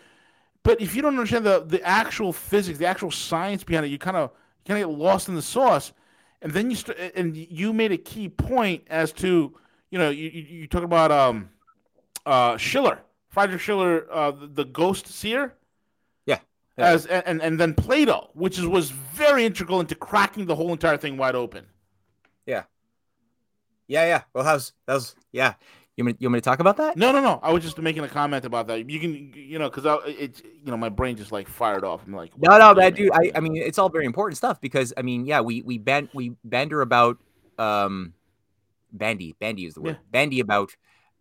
[0.62, 3.98] But if you don't understand the, the actual physics, the actual science behind it, you
[3.98, 4.30] kind of
[4.66, 5.92] kind of get lost in the sauce.
[6.40, 9.54] And then you st- and you made a key point as to,
[9.90, 11.50] you know, you, you, you talk about um,
[12.24, 13.00] uh, Schiller,
[13.34, 15.54] Friedrich Schiller, uh, the Ghost Seer.
[16.24, 16.38] Yeah.
[16.78, 16.86] yeah.
[16.86, 20.96] As and, and then Plato, which is, was very integral into cracking the whole entire
[20.96, 21.66] thing wide open.
[22.46, 22.62] Yeah.
[23.88, 24.22] Yeah, yeah.
[24.32, 25.54] Well, how's that was yeah.
[25.96, 26.96] You want, me, you want me to talk about that?
[26.96, 27.38] No, no, no.
[27.42, 28.88] I was just making a comment about that.
[28.90, 32.02] You can, you know, because it's, you know, my brain just like fired off.
[32.04, 34.92] I'm like, no, no, but dude, I, I mean, it's all very important stuff because
[34.96, 37.18] I mean, yeah, we we band we banter about,
[37.58, 38.14] um,
[38.92, 40.10] bandy, bandy is the word, yeah.
[40.10, 40.74] bandy about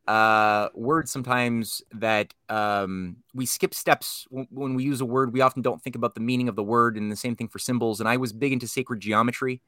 [0.08, 5.34] uh, words sometimes that um, we skip steps when, when, we use a word.
[5.34, 7.60] We often don't think about the meaning of the word, and the same thing for
[7.60, 8.00] symbols.
[8.00, 9.62] And I was big into sacred geometry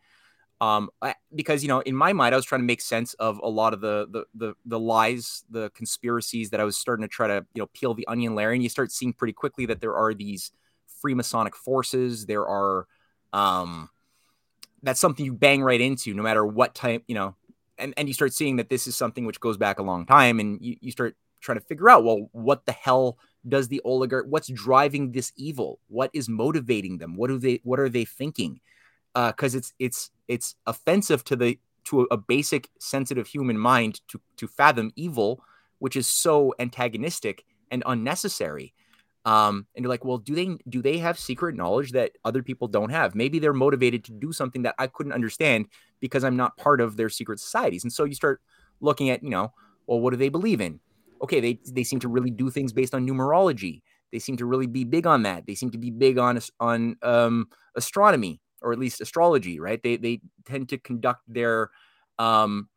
[0.61, 3.39] um, I, because you know, in my mind, I was trying to make sense of
[3.43, 7.09] a lot of the, the the the lies, the conspiracies that I was starting to
[7.09, 9.81] try to you know peel the onion layer, and you start seeing pretty quickly that
[9.81, 10.51] there are these
[11.03, 12.25] Freemasonic forces.
[12.25, 12.87] There are
[13.33, 13.89] um,
[14.81, 17.35] that's something you bang right into, no matter what type you know
[17.77, 20.39] and and you start seeing that this is something which goes back a long time
[20.39, 24.25] and you, you start trying to figure out well what the hell does the oligarch
[24.29, 25.79] what's driving this evil?
[25.87, 27.15] What is motivating them?
[27.15, 28.59] What do they what are they thinking?
[29.13, 34.01] Because uh, it's it's it's offensive to the to a, a, basic sensitive human mind
[34.09, 35.43] to to fathom evil
[35.79, 38.73] which is so antagonistic and unnecessary
[39.25, 42.67] um, and you're like well do they do they have secret knowledge that other people
[42.67, 45.67] don't have maybe they're motivated to do something that i couldn't understand
[46.05, 47.83] because I'm not part of their secret societies.
[47.83, 48.41] And so you start
[48.79, 49.53] looking at, you know,
[49.87, 50.79] well, what do they believe in?
[51.21, 53.81] Okay, they they seem to really do things based on numerology.
[54.11, 55.47] They seem to really be big on that.
[55.47, 59.81] They seem to be big on on um, astronomy or at least astrology, right?
[59.81, 61.69] They they tend to conduct their
[62.19, 62.69] um,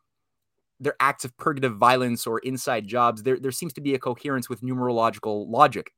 [0.80, 3.22] their acts of purgative violence or inside jobs.
[3.22, 5.92] There there seems to be a coherence with numerological logic.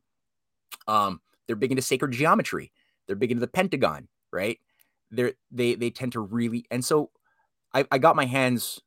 [0.87, 2.73] Um, they're big into sacred geometry.
[3.07, 4.59] They're big into the Pentagon, right?
[5.11, 7.11] They're, they they tend to really and so
[7.75, 8.81] I, I got my hands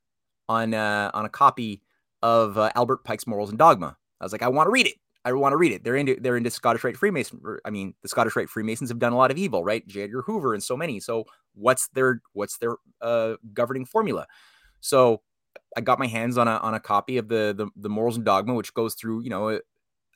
[0.47, 1.81] on uh, on a copy
[2.21, 3.97] of uh, Albert Pike's Morals and Dogma.
[4.19, 4.95] I was like, I want to read it.
[5.25, 5.83] I want to read it.
[5.83, 7.41] They're into they're into Scottish Rite Freemason.
[7.63, 9.85] I mean, the Scottish Rite Freemasons have done a lot of evil, right?
[9.87, 10.03] J.
[10.03, 10.99] Edgar Hoover and so many.
[10.99, 14.27] So what's their what's their uh, governing formula?
[14.81, 15.21] So
[15.77, 18.25] I got my hands on a on a copy of the the, the Morals and
[18.25, 19.59] Dogma, which goes through you know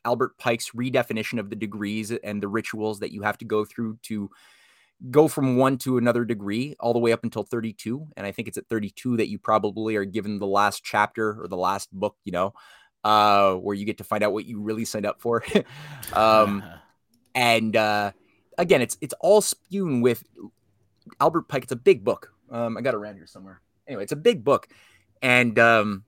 [0.07, 3.99] Albert Pike's redefinition of the degrees and the rituals that you have to go through
[4.03, 4.31] to
[5.11, 8.47] go from one to another degree all the way up until 32 and i think
[8.47, 12.15] it's at 32 that you probably are given the last chapter or the last book
[12.25, 12.51] you know
[13.03, 15.43] uh where you get to find out what you really signed up for.
[16.13, 16.63] Um
[17.35, 18.11] and uh
[18.57, 20.23] again it's it's all spewed with
[21.19, 21.63] albert pike.
[21.63, 22.33] It's a big book.
[22.49, 23.61] Um i got it around here somewhere.
[23.87, 24.67] Anyway it's a big book.
[25.21, 26.03] And um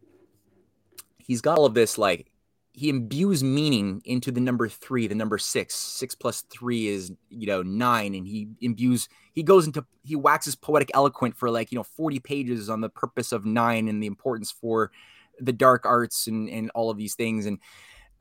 [1.18, 2.32] he's got all of this like
[2.80, 5.76] he imbues meaning into the number three, the number six.
[5.76, 9.10] Six plus three is you know nine, and he imbues.
[9.34, 12.88] He goes into he waxes poetic eloquent for like you know forty pages on the
[12.88, 14.92] purpose of nine and the importance for
[15.42, 17.60] the dark arts and and all of these things and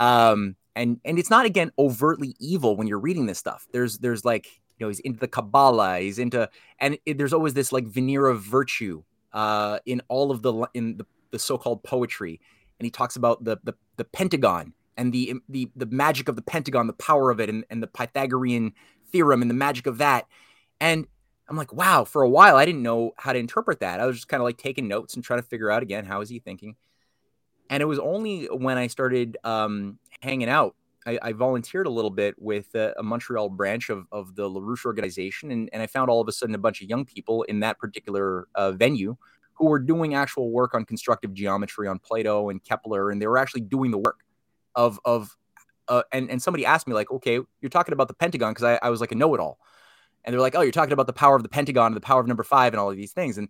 [0.01, 3.69] um and and it's not again overtly evil when you're reading this stuff.
[3.73, 7.55] There's there's like you know he's into the Kabbalah, he's into and it, there's always
[7.55, 12.41] this like veneer of virtue uh in all of the in the, the so-called poetry
[12.79, 16.43] and he talks about the the, the pentagon and the the the magic of the
[16.43, 18.73] pentagon, the power of it, and, and the Pythagorean
[19.11, 20.27] theorem and the magic of that.
[20.81, 21.07] And
[21.49, 24.01] I'm like, wow, for a while I didn't know how to interpret that.
[24.01, 26.21] I was just kind of like taking notes and trying to figure out again how
[26.21, 26.77] is he thinking.
[27.71, 30.75] And it was only when I started um, hanging out,
[31.07, 34.85] I, I, volunteered a little bit with a, a, Montreal branch of, of the LaRouche
[34.85, 37.61] organization, and, and I found all of a sudden a bunch of young people in
[37.61, 39.17] that particular uh, venue
[39.59, 43.39] who were doing actual work on constructive geometry on Plato and Kepler, and they were
[43.39, 44.21] actually doing the work
[44.75, 45.37] of of
[45.89, 48.79] uh, and and somebody asked me like, okay, you're talking about the Pentagon because I,
[48.83, 49.59] I was like a know-it-all,
[50.25, 52.21] and they're like, oh, you're talking about the power of the Pentagon and the power
[52.21, 53.49] of number five and all of these things, and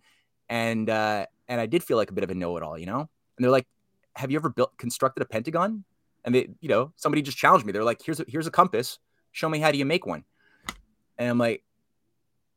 [0.48, 3.08] and uh, and I did feel like a bit of a know-it-all, you know, and
[3.38, 3.66] they're like,
[4.14, 5.84] have you ever built constructed a Pentagon?
[6.24, 7.72] And they, you know, somebody just challenged me.
[7.72, 8.98] They're like, here's a, here's a compass.
[9.32, 10.24] Show me how do you make one.
[11.16, 11.62] And I'm like,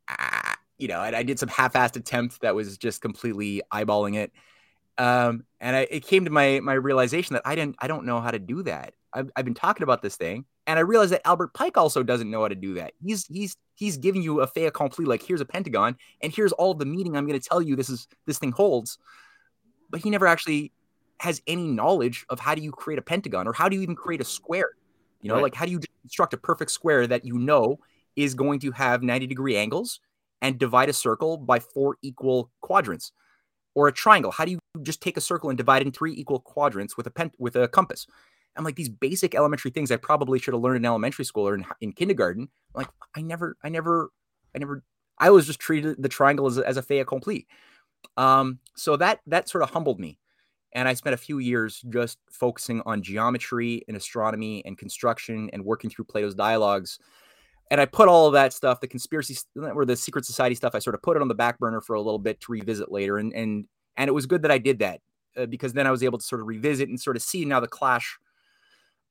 [0.09, 0.40] ah,
[0.81, 4.31] you know, I, I did some half-assed attempt that was just completely eyeballing it.
[4.97, 8.19] Um, and I, it came to my my realization that I didn't I don't know
[8.19, 8.93] how to do that.
[9.13, 12.29] I've, I've been talking about this thing, and I realized that Albert Pike also doesn't
[12.29, 12.93] know how to do that.
[13.03, 16.73] He's he's he's giving you a fait accompli, like here's a pentagon, and here's all
[16.73, 18.97] the meaning I'm going to tell you this is this thing holds,
[19.89, 20.71] but he never actually
[21.19, 23.95] has any knowledge of how do you create a pentagon or how do you even
[23.95, 24.71] create a square.
[25.21, 25.43] You know, right.
[25.43, 27.79] like how do you construct a perfect square that you know
[28.15, 29.99] is going to have 90 degree angles
[30.41, 33.11] and divide a circle by four equal quadrants
[33.75, 34.31] or a triangle.
[34.31, 37.07] How do you just take a circle and divide it in three equal quadrants with
[37.07, 38.07] a pen with a compass?
[38.57, 41.55] I'm like these basic elementary things i probably should have learned in elementary school or
[41.55, 42.49] in, in kindergarten.
[42.75, 44.09] I'm like i never i never
[44.53, 44.83] i never
[45.19, 47.47] i was just treated the triangle as a, as a fait accompli.
[48.17, 50.19] Um so that that sort of humbled me.
[50.73, 55.63] And i spent a few years just focusing on geometry and astronomy and construction and
[55.63, 56.99] working through plato's dialogues
[57.71, 60.79] and I put all of that stuff, the conspiracy or the secret society stuff, I
[60.79, 63.17] sort of put it on the back burner for a little bit to revisit later.
[63.17, 63.65] And and
[63.97, 64.99] and it was good that I did that
[65.37, 67.61] uh, because then I was able to sort of revisit and sort of see now
[67.61, 68.19] the clash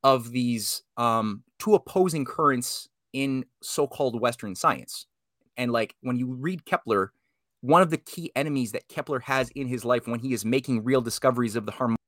[0.05, 5.07] of these um, two opposing currents in so-called Western science.
[5.57, 7.13] And like when you read Kepler,
[7.63, 10.85] one of the key enemies that Kepler has in his life when he is making
[10.85, 12.00] real discoveries of the harmonic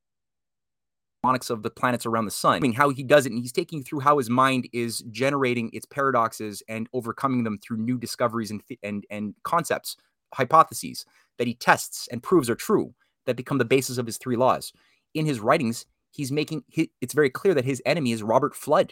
[1.22, 2.56] harmonics of the planets around the sun.
[2.56, 5.00] I mean, how he does it, and he's taking you through how his mind is
[5.10, 9.96] generating its paradoxes and overcoming them through new discoveries and and and concepts,
[10.34, 11.04] hypotheses
[11.38, 12.94] that he tests and proves are true
[13.26, 14.72] that become the basis of his three laws.
[15.14, 16.64] In his writings, he's making
[17.00, 18.90] it's very clear that his enemy is Robert Fludd,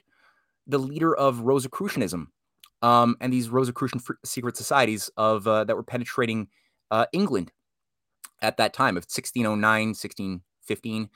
[0.67, 2.29] the leader of Rosicrucianism,
[2.83, 6.49] um, and these Rosicrucian secret societies of uh, that were penetrating
[6.93, 7.51] uh, England
[8.41, 11.11] at that time of 1609, 1615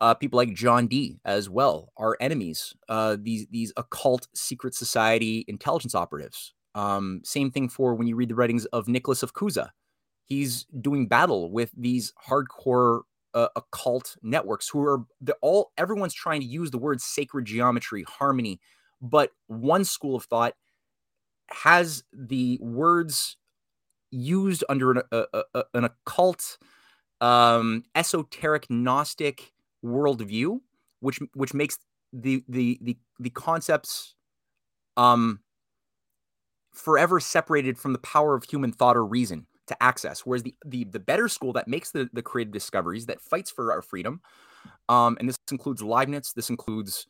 [0.00, 2.74] uh, people like John Dee as well are enemies.
[2.88, 6.54] Uh, these these occult secret society intelligence operatives.
[6.74, 9.70] Um, same thing for when you read the writings of Nicholas of Cusa.
[10.26, 13.02] He's doing battle with these hardcore
[13.34, 15.04] uh, occult networks who are
[15.42, 18.60] all everyone's trying to use the word sacred geometry, harmony,
[19.00, 20.54] but one school of thought
[21.50, 23.36] has the words
[24.10, 26.58] used under an, a, a, an occult,
[27.20, 29.52] um, esoteric, gnostic
[29.84, 30.60] worldview,
[31.00, 31.78] which which makes
[32.12, 34.14] the the the the concepts
[34.96, 35.40] um
[36.72, 40.20] forever separated from the power of human thought or reason to access.
[40.20, 43.72] Whereas the the the better school that makes the the creative discoveries that fights for
[43.72, 44.20] our freedom,
[44.88, 47.06] um, and this includes Leibniz, this includes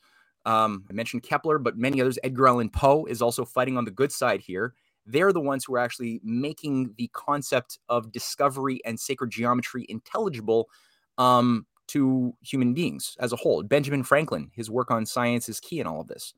[0.47, 2.19] um, I mentioned Kepler, but many others.
[2.23, 4.75] Edgar Allan Poe is also fighting on the good side here.
[5.07, 10.69] They're the ones who are actually making the concept of discovery and sacred geometry intelligible
[11.19, 13.63] um, to human beings as a whole.
[13.63, 16.35] Benjamin Franklin, his work on science is key in all of this.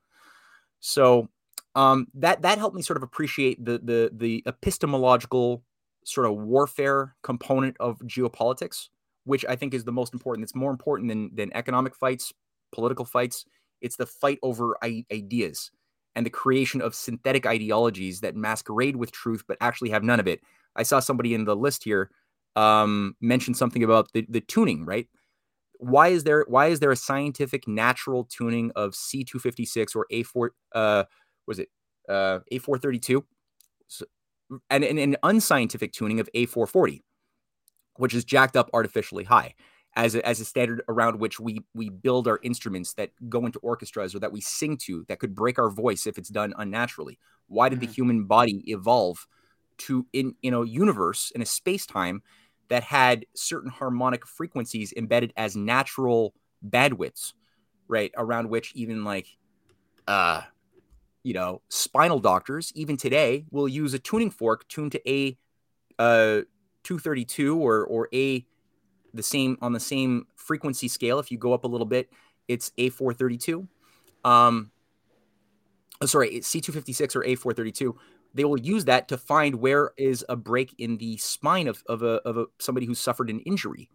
[0.81, 1.29] So
[1.75, 5.63] um, that that helped me sort of appreciate the the the epistemological
[6.05, 8.89] sort of warfare component of geopolitics,
[9.25, 10.45] which I think is the most important.
[10.45, 12.33] It's more important than than economic fights,
[12.73, 13.45] political fights.
[13.81, 15.70] It's the fight over ideas
[16.14, 20.27] and the creation of synthetic ideologies that masquerade with truth but actually have none of
[20.27, 20.41] it.
[20.75, 22.11] I saw somebody in the list here
[22.57, 25.07] um, mention something about the, the tuning, right?
[25.79, 31.05] Why is there why is there a scientific natural tuning of C256 or A4 uh
[31.47, 31.68] was it
[32.09, 33.22] uh A432
[33.89, 34.05] so,
[34.70, 37.03] and, and an unscientific tuning of A440
[37.97, 39.55] which is jacked up artificially high
[39.97, 43.59] as a, as a standard around which we we build our instruments that go into
[43.61, 47.18] orchestras or that we sing to that could break our voice if it's done unnaturally
[47.49, 47.87] why did mm-hmm.
[47.87, 49.27] the human body evolve
[49.79, 52.22] to in in a universe in a space time
[52.69, 56.35] that had certain harmonic frequencies embedded as natural
[56.67, 57.33] bandwidths
[57.89, 59.29] right around which even like
[60.09, 60.43] uh
[61.23, 65.37] you know spinal doctors even today will use a tuning fork tuned to a
[65.99, 66.41] uh
[66.83, 68.45] 232 or or a
[69.17, 71.19] the same on the same frequency scale.
[71.19, 72.11] If you go up a little bit,
[72.47, 73.67] it's A432.
[74.25, 74.71] Um,
[76.01, 77.95] oh, sorry, C256 or A432.
[78.37, 82.03] They will use that to find where is a break in the spine of, of,
[82.03, 83.89] a, of a, somebody who's suffered an injury.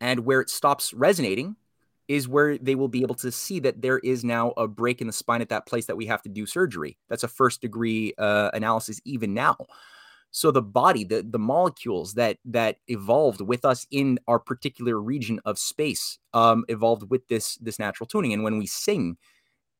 [0.00, 1.56] And where it stops resonating
[2.06, 5.06] is where they will be able to see that there is now a break in
[5.06, 6.98] the spine at that place that we have to do surgery.
[7.08, 9.56] That's a first degree uh, analysis even now.
[10.30, 15.40] So the body, the the molecules that that evolved with us in our particular region
[15.46, 18.34] of space, um, evolved with this this natural tuning.
[18.34, 19.16] And when we sing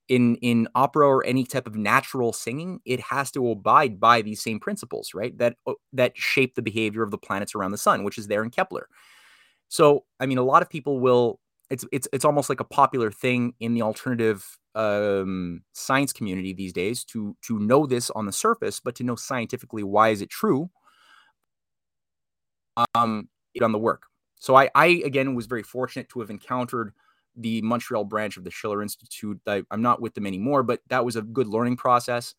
[0.08, 4.42] in in opera or any type of natural singing, it has to abide by these
[4.42, 5.36] same principles, right?
[5.38, 8.42] That uh, that shape the behavior of the planets around the sun, which is there
[8.42, 8.88] in Kepler.
[9.68, 11.40] So, I mean, a lot of people will.
[11.68, 14.46] It's it's it's almost like a popular thing in the alternative
[14.76, 19.16] um, science community these days to to know this on the surface, but to know
[19.16, 20.70] scientifically why is it true.
[22.94, 23.28] Um,
[23.62, 24.02] on the work.
[24.38, 26.92] So I, I again was very fortunate to have encountered
[27.36, 29.40] the Montreal branch of the Schiller Institute.
[29.46, 32.34] I, am not with them anymore, but that was a good learning process.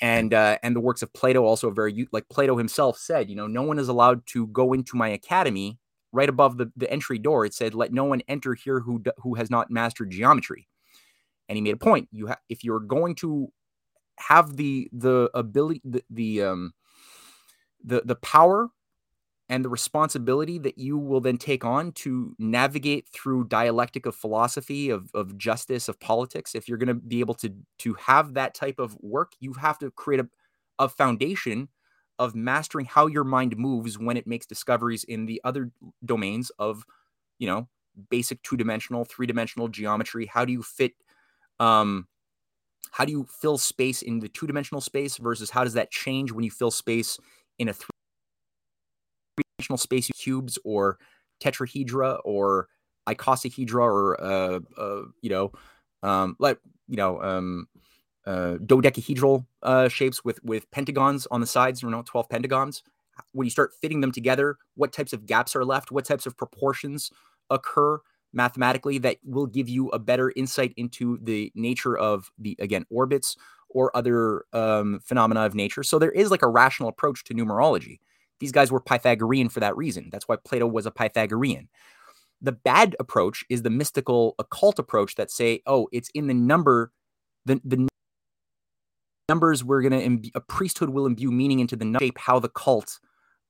[0.00, 3.46] And uh, and the works of Plato also very like Plato himself said, you know,
[3.46, 5.78] no one is allowed to go into my academy.
[6.12, 9.34] Right above the, the entry door, it said, "Let no one enter here who who
[9.34, 10.66] has not mastered geometry."
[11.50, 12.08] and he made a point.
[12.12, 13.52] You have if you're going to
[14.20, 16.72] have the the ability the the um
[17.84, 18.68] the the power
[19.50, 24.90] and the responsibility that you will then take on to navigate through dialectic of philosophy
[24.90, 26.54] of, of justice of politics.
[26.54, 29.78] If you're going to be able to to have that type of work you have
[29.80, 30.28] to create a,
[30.78, 31.68] a foundation
[32.20, 35.72] of mastering how your mind moves when it makes discoveries in the other
[36.04, 36.84] domains of
[37.38, 37.68] you know
[38.08, 40.26] basic two-dimensional three-dimensional geometry.
[40.26, 40.92] How do you fit
[41.58, 42.06] um,
[42.92, 46.30] how do you fill space in the two dimensional space versus how does that change
[46.30, 47.18] when you fill space
[47.58, 47.89] in a three
[49.60, 50.98] dimensional space, cubes or
[51.40, 52.68] tetrahedra or
[53.08, 55.52] icosahedra or, uh, uh, you know,
[56.02, 56.58] um, like,
[56.88, 57.68] you know, um,
[58.26, 62.82] uh, dodecahedral uh, shapes with with pentagons on the sides, you know, 12 pentagons.
[63.32, 65.90] When you start fitting them together, what types of gaps are left?
[65.90, 67.10] What types of proportions
[67.48, 68.00] occur?
[68.32, 73.36] mathematically that will give you a better insight into the nature of the again orbits
[73.68, 75.82] or other um, phenomena of nature.
[75.82, 77.98] So there is like a rational approach to numerology.
[78.40, 80.08] These guys were Pythagorean for that reason.
[80.10, 81.68] That's why Plato was a Pythagorean.
[82.42, 86.90] The bad approach is the mystical occult approach that say, oh, it's in the number,
[87.44, 87.86] the, the
[89.28, 92.98] numbers we're going to, a priesthood will imbue meaning into the shape how the cult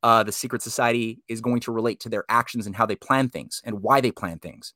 [0.02, 3.28] uh, the secret society is going to relate to their actions and how they plan
[3.28, 4.72] things and why they plan things.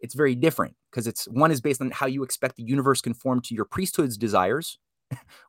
[0.00, 3.40] It's very different because it's one is based on how you expect the universe conform
[3.42, 4.78] to your priesthood's desires,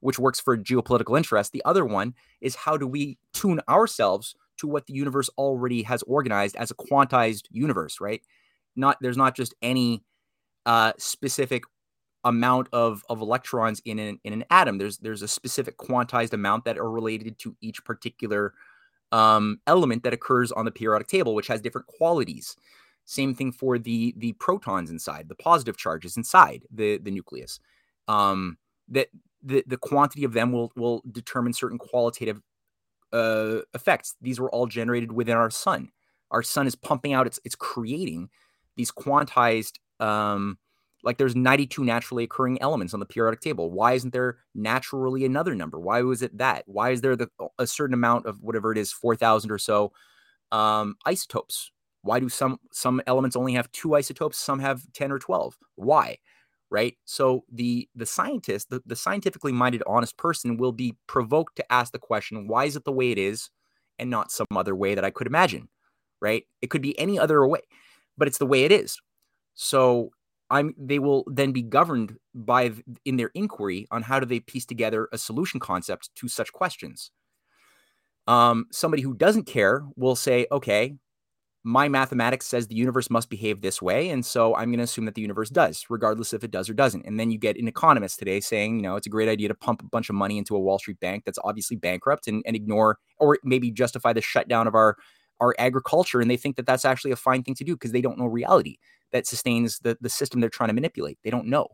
[0.01, 1.51] which works for geopolitical interest.
[1.51, 6.03] The other one is how do we tune ourselves to what the universe already has
[6.03, 8.21] organized as a quantized universe, right?
[8.75, 10.03] Not there's not just any
[10.65, 11.63] uh, specific
[12.23, 14.77] amount of of electrons in an in an atom.
[14.77, 18.53] There's there's a specific quantized amount that are related to each particular
[19.11, 22.55] um, element that occurs on the periodic table, which has different qualities.
[23.05, 27.59] Same thing for the the protons inside, the positive charges inside the the nucleus.
[28.07, 28.57] Um,
[28.89, 29.07] that
[29.43, 32.41] the the quantity of them will will determine certain qualitative
[33.11, 34.15] uh, effects.
[34.21, 35.89] These were all generated within our sun.
[36.31, 38.29] Our sun is pumping out; it's it's creating
[38.75, 40.57] these quantized um,
[41.03, 43.69] like there's 92 naturally occurring elements on the periodic table.
[43.69, 45.79] Why isn't there naturally another number?
[45.79, 46.63] Why was it that?
[46.65, 47.27] Why is there the,
[47.59, 49.91] a certain amount of whatever it is, 4,000 or so
[50.51, 51.71] um, isotopes?
[52.01, 54.37] Why do some some elements only have two isotopes?
[54.37, 55.57] Some have 10 or 12.
[55.75, 56.17] Why?
[56.73, 56.97] Right.
[57.05, 61.91] So the the scientist, the, the scientifically minded, honest person will be provoked to ask
[61.91, 63.51] the question, why is it the way it is
[63.99, 65.69] and not some other way that I could imagine?
[66.19, 66.45] Right.
[66.63, 67.61] It could be any other way,
[68.17, 68.97] but it's the way it is.
[69.53, 70.09] So
[70.49, 72.71] I'm they will then be governed by
[73.05, 77.11] in their inquiry on how do they piece together a solution concept to such questions.
[78.25, 80.95] Um, somebody who doesn't care will say, okay,
[81.63, 85.05] my mathematics says the universe must behave this way, and so I'm going to assume
[85.05, 87.05] that the universe does, regardless if it does or doesn't.
[87.05, 89.55] And then you get an economist today saying, you know, it's a great idea to
[89.55, 92.55] pump a bunch of money into a Wall Street bank that's obviously bankrupt and, and
[92.55, 94.97] ignore or maybe justify the shutdown of our
[95.41, 98.01] our agriculture and they think that that's actually a fine thing to do because they
[98.01, 98.77] don't know reality
[99.11, 101.17] that sustains the, the system they're trying to manipulate.
[101.23, 101.67] They don't know.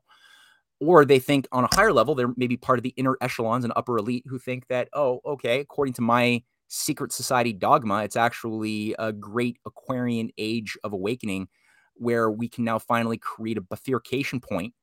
[0.80, 3.74] Or they think on a higher level, they're maybe part of the inner echelons and
[3.76, 8.96] upper elite who think that, oh, okay, according to my secret society dogma, it's actually
[8.98, 11.48] a great Aquarian age of awakening
[11.96, 14.74] where we can now finally create a bifurcation point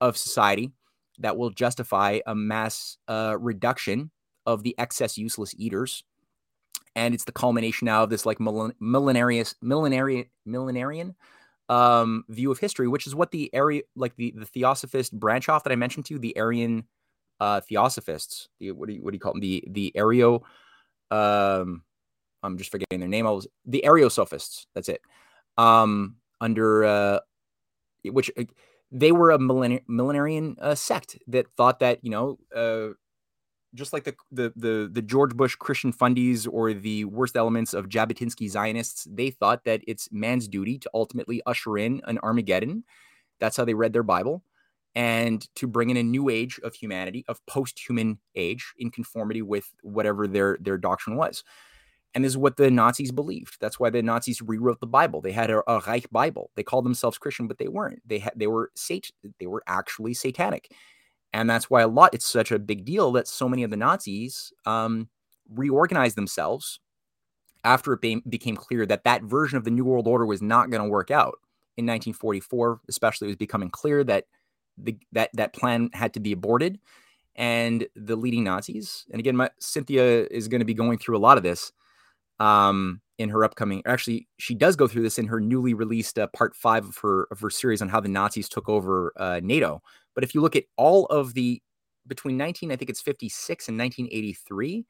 [0.00, 0.72] of society
[1.18, 4.10] that will justify a mass uh, reduction
[4.46, 6.04] of the excess useless eaters.
[6.94, 11.14] And it's the culmination now of this like millenarian, millenarian, millenarian
[11.68, 15.64] um, view of history, which is what the area, like the, the theosophist branch off
[15.64, 16.84] that I mentioned to you, the Aryan
[17.40, 19.40] uh, theosophists, the, what do you, what do you call them?
[19.40, 20.42] The, the Aryo,
[21.10, 21.82] um,
[22.42, 23.26] I'm just forgetting their name.
[23.26, 24.66] I was the Ariosophists.
[24.74, 25.00] That's it.
[25.58, 27.20] Um, under, uh,
[28.04, 28.44] which uh,
[28.92, 32.94] they were a millenari- millenarian uh, sect that thought that, you know, uh,
[33.74, 37.88] just like the, the the the George Bush Christian fundies or the worst elements of
[37.88, 42.84] Jabotinsky Zionists, they thought that it's man's duty to ultimately usher in an Armageddon.
[43.38, 44.42] That's how they read their Bible,
[44.96, 49.72] and to bring in a new age of humanity, of post-human age, in conformity with
[49.82, 51.44] whatever their their doctrine was.
[52.14, 53.58] And this is what the Nazis believed.
[53.60, 55.20] That's why the Nazis rewrote the Bible.
[55.20, 56.50] They had a, a Reich Bible.
[56.56, 58.00] They called themselves Christian, but they weren't.
[58.06, 60.72] They had they were sat- they were actually satanic
[61.36, 63.76] and that's why a lot it's such a big deal that so many of the
[63.76, 65.08] Nazis um,
[65.50, 66.80] reorganized themselves
[67.64, 70.70] after it be- became clear that that version of the New World Order was not
[70.70, 71.38] going to work out.
[71.76, 74.24] In 1944, especially, it was becoming clear that
[74.78, 76.78] the, that that plan had to be aborted,
[77.34, 79.06] and the leading Nazis.
[79.10, 81.72] And again, my, Cynthia is going to be going through a lot of this
[82.40, 83.82] um, in her upcoming.
[83.86, 87.26] Actually, she does go through this in her newly released uh, part five of her
[87.30, 89.82] of her series on how the Nazis took over uh, NATO
[90.16, 91.62] but if you look at all of the
[92.08, 94.86] between 19, I think it's 56 and 1983,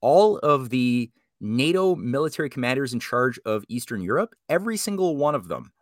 [0.00, 1.10] all of the
[1.40, 5.72] NATO military commanders in charge of Eastern Europe, every single one of them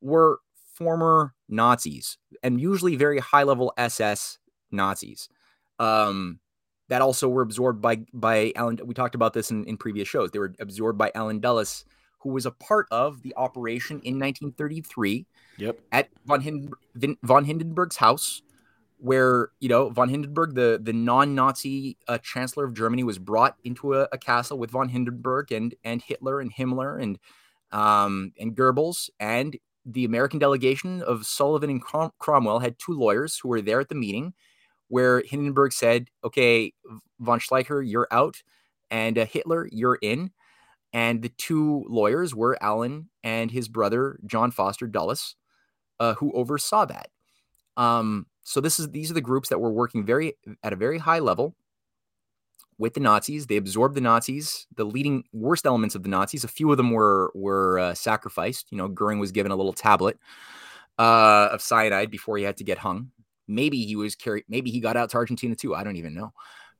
[0.00, 0.40] were
[0.80, 4.38] former Nazis and usually very high level SS
[4.70, 5.28] Nazis.
[5.78, 6.40] Um,
[6.88, 8.80] that also were absorbed by by Allen.
[8.84, 10.32] We talked about this in, in previous shows.
[10.32, 11.84] They were absorbed by Allen Dulles,
[12.18, 15.26] who was a part of the operation in 1933
[15.60, 15.80] Yep.
[15.92, 18.42] At von, Hinden- von Hindenburg's house,
[18.98, 23.94] where you know von Hindenburg, the the non-Nazi uh, Chancellor of Germany, was brought into
[23.94, 27.18] a, a, castle with von Hindenburg and and Hitler and Himmler and
[27.72, 33.38] um, and Goebbels and the American delegation of Sullivan and Crom- Cromwell had two lawyers
[33.38, 34.34] who were there at the meeting,
[34.88, 36.72] where Hindenburg said, "Okay,
[37.18, 38.42] von Schleicher, you're out,
[38.90, 40.30] and uh, Hitler, you're in."
[40.92, 45.36] And the two lawyers were Allen and his brother John Foster Dulles
[46.00, 47.10] uh, who oversaw that.
[47.76, 50.98] Um, so this is these are the groups that were working very at a very
[50.98, 51.54] high level
[52.80, 53.46] with the Nazis.
[53.46, 56.44] They absorbed the Nazis, the leading worst elements of the Nazis.
[56.44, 58.72] A few of them were were uh, sacrificed.
[58.72, 60.18] You know, Goering was given a little tablet
[60.98, 63.10] uh, of cyanide before he had to get hung.
[63.46, 64.44] Maybe he was carried.
[64.48, 65.74] Maybe he got out to Argentina too.
[65.74, 66.32] I don't even know.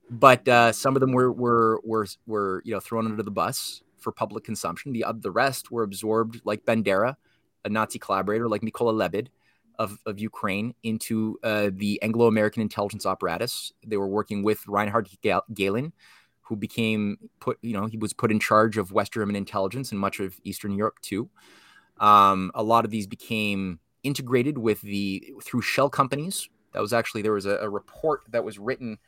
[0.09, 3.83] But uh, some of them were were were were you know thrown under the bus
[3.99, 4.93] for public consumption.
[4.93, 7.17] The uh, the rest were absorbed like Bandera
[7.65, 9.31] a Nazi collaborator like Mikola Lebed
[9.81, 13.73] of, of Ukraine into uh, the Anglo American intelligence apparatus.
[13.85, 15.09] They were working with Reinhard
[15.55, 15.95] Gehlen,
[16.43, 19.99] who became put, you know, he was put in charge of West German intelligence and
[19.99, 21.31] much of Eastern Europe too.
[21.99, 26.51] Um, a lot of these became integrated with the through shell companies.
[26.73, 28.99] That was actually there was a, a report that was written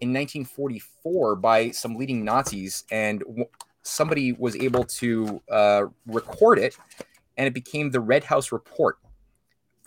[0.00, 3.46] in 1944 by some leading Nazis, and w-
[3.82, 6.76] somebody was able to uh, record it
[7.36, 8.98] and it became the Red House Report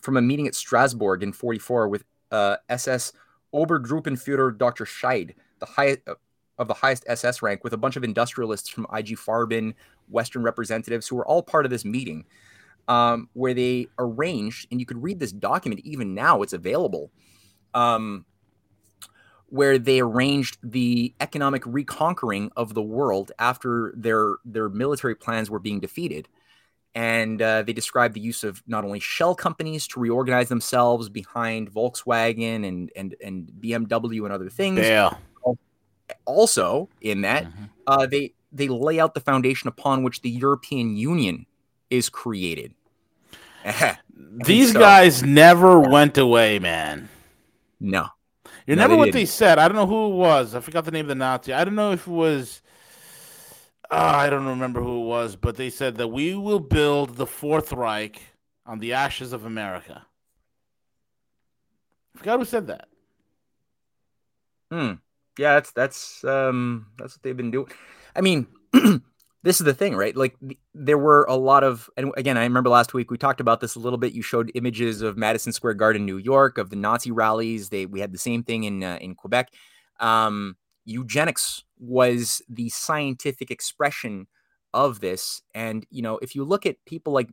[0.04, 3.14] from a meeting at Strasbourg in 44 with uh, SS
[3.56, 4.84] Obergruppenführer Dr.
[4.86, 6.16] Scheid, the highest uh,
[6.60, 9.74] of the highest SS rank, with a bunch of industrialists from IG Farben,
[10.10, 12.26] Western representatives who were all part of this meeting,
[12.88, 17.10] um, where they arranged, and you could read this document even now, it's available,
[17.74, 18.26] um,
[19.48, 25.60] where they arranged the economic reconquering of the world after their their military plans were
[25.60, 26.28] being defeated
[26.96, 31.72] and uh, they describe the use of not only shell companies to reorganize themselves behind
[31.72, 34.80] Volkswagen and and and BMW and other things.
[34.80, 35.16] Yeah.
[36.26, 37.64] Also, in that, mm-hmm.
[37.88, 41.46] uh, they they lay out the foundation upon which the European Union
[41.90, 42.74] is created.
[44.46, 47.10] These so, guys never went away, man.
[47.80, 48.08] No.
[48.68, 49.16] You no, remember they what didn't.
[49.16, 49.60] they said?
[49.60, 50.56] I don't know who it was.
[50.56, 51.54] I forgot the name of the Nazi.
[51.54, 52.62] I don't know if it was
[53.94, 57.28] uh, I don't remember who it was, but they said that we will build the
[57.28, 58.20] Fourth Reich
[58.66, 60.04] on the ashes of America.
[62.16, 62.88] I forgot who said that.
[64.72, 64.94] Hmm.
[65.38, 67.68] Yeah, that's that's um that's what they've been doing.
[68.16, 68.48] I mean,
[69.44, 70.16] this is the thing, right?
[70.16, 70.38] Like
[70.74, 73.76] there were a lot of, and again, I remember last week we talked about this
[73.76, 74.14] a little bit.
[74.14, 77.70] You showed images of Madison Square Garden, New York, of the Nazi rallies.
[77.70, 79.52] They we had the same thing in uh, in Quebec.
[80.00, 84.28] Um, eugenics was the scientific expression
[84.74, 87.30] of this, and you know, if you look at people like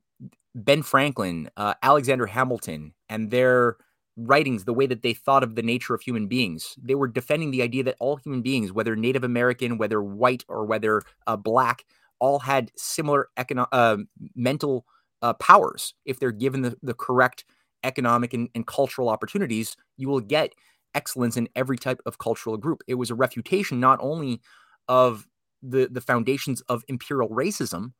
[0.54, 3.76] Ben Franklin, uh, Alexander Hamilton, and their
[4.16, 6.74] writings, the way that they thought of the nature of human beings.
[6.82, 10.64] They were defending the idea that all human beings, whether Native American, whether white, or
[10.66, 11.84] whether uh, black,
[12.18, 13.98] all had similar econo- uh,
[14.34, 14.84] mental
[15.22, 15.94] uh, powers.
[16.04, 17.44] If they're given the, the correct
[17.82, 20.52] economic and, and cultural opportunities, you will get
[20.94, 22.82] excellence in every type of cultural group.
[22.86, 24.40] It was a refutation not only
[24.88, 25.26] of
[25.62, 27.92] the, the foundations of imperial racism,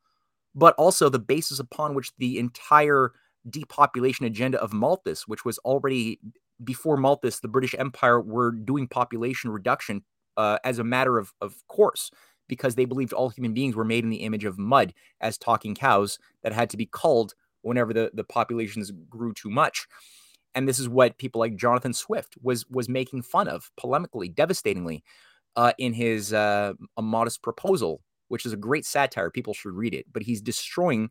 [0.53, 3.13] but also the basis upon which the entire
[3.49, 6.19] depopulation agenda of Malthus, which was already
[6.63, 10.03] before Malthus, the British Empire were doing population reduction
[10.37, 12.11] uh, as a matter of, of course
[12.51, 15.73] because they believed all human beings were made in the image of mud as talking
[15.73, 19.87] cows that had to be culled whenever the, the populations grew too much.
[20.53, 25.03] And this is what people like Jonathan Swift was was making fun of polemically, devastatingly,
[25.55, 29.29] uh, in his uh, a modest proposal, which is a great satire.
[29.29, 30.05] People should read it.
[30.11, 31.09] But he's destroying,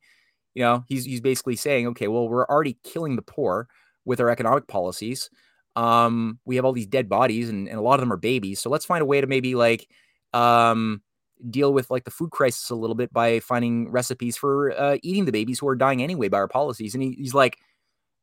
[0.54, 3.68] you know, he's he's basically saying, okay, well, we're already killing the poor
[4.04, 5.30] with our economic policies.
[5.76, 8.60] Um, we have all these dead bodies, and, and a lot of them are babies.
[8.60, 9.88] So let's find a way to maybe like
[10.34, 11.02] um,
[11.48, 15.24] deal with like the food crisis a little bit by finding recipes for uh, eating
[15.24, 16.94] the babies who are dying anyway by our policies.
[16.94, 17.58] And he, he's like,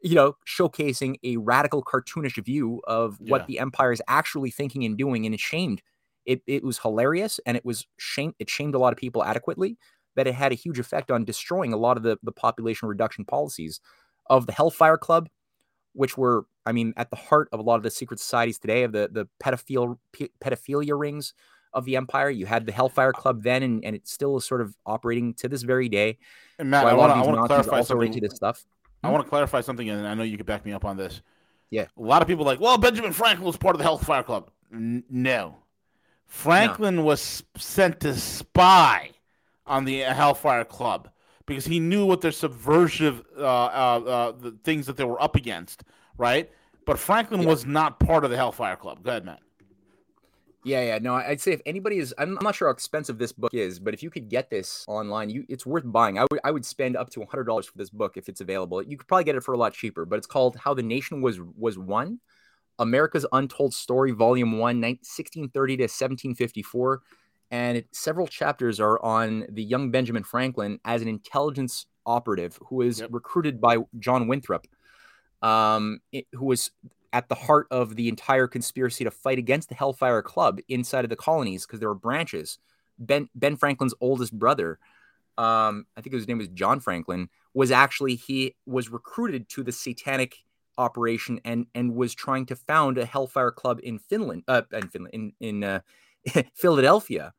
[0.02, 3.46] you know, showcasing a radical cartoonish view of what yeah.
[3.48, 5.82] the empire is actually thinking and doing, and it shamed.
[6.26, 9.78] It, it was hilarious and it was shame it shamed a lot of people adequately
[10.18, 13.24] that it had a huge effect on destroying a lot of the, the population reduction
[13.24, 13.80] policies
[14.30, 15.30] of the Hellfire Club,
[15.94, 18.84] which were, I mean, at the heart of a lot of the secret societies today,
[18.84, 19.98] of the the pedophile
[20.42, 21.34] pedophilia rings,
[21.74, 22.30] of the empire.
[22.30, 25.48] You had the Hellfire Club then, and, and it still is sort of operating to
[25.48, 26.18] this very day.
[26.60, 28.08] And Matt, I want to clarify also something.
[28.08, 28.66] Into this stuff.
[29.04, 31.22] I want to clarify something, and I know you could back me up on this.
[31.70, 34.50] Yeah, a lot of people like, well, Benjamin Franklin was part of the Hellfire Club.
[34.74, 35.58] N- no,
[36.26, 37.04] Franklin no.
[37.04, 39.12] was sent to spy
[39.66, 41.10] on the Hellfire Club
[41.46, 45.36] because he knew what their subversive uh, uh, uh, the things that they were up
[45.36, 45.84] against,
[46.18, 46.50] right?
[46.86, 47.50] But Franklin yeah.
[47.50, 49.04] was not part of the Hellfire Club.
[49.04, 49.42] Go ahead, Matt.
[50.68, 51.00] Yeah, yeah.
[51.00, 53.94] No, I'd say if anybody is, I'm not sure how expensive this book is, but
[53.94, 56.20] if you could get this online, you it's worth buying.
[56.20, 58.84] I would I would spend up to hundred dollars for this book if it's available.
[58.84, 61.22] You could probably get it for a lot cheaper, but it's called How the Nation
[61.22, 62.20] Was Was Won,
[62.80, 67.02] America's Untold Story, Volume One, 1630 to 1754,
[67.50, 72.78] and it, several chapters are on the young Benjamin Franklin as an intelligence operative who
[72.78, 73.10] was yep.
[73.14, 74.68] recruited by John Winthrop,
[75.42, 76.72] um, it, who was
[77.14, 81.10] at the heart of the entire conspiracy to fight against the Hellfire Club inside of
[81.10, 82.60] the colonies because there were branches.
[83.00, 84.80] Ben Ben Franklin's oldest brother,
[85.38, 89.72] um, I think his name was John Franklin, was actually he was recruited to the
[89.72, 90.38] satanic
[90.78, 95.14] operation and and was trying to found a Hellfire Club in Finland, uh, in Finland,
[95.14, 95.80] in in uh,
[96.56, 97.34] Philadelphia,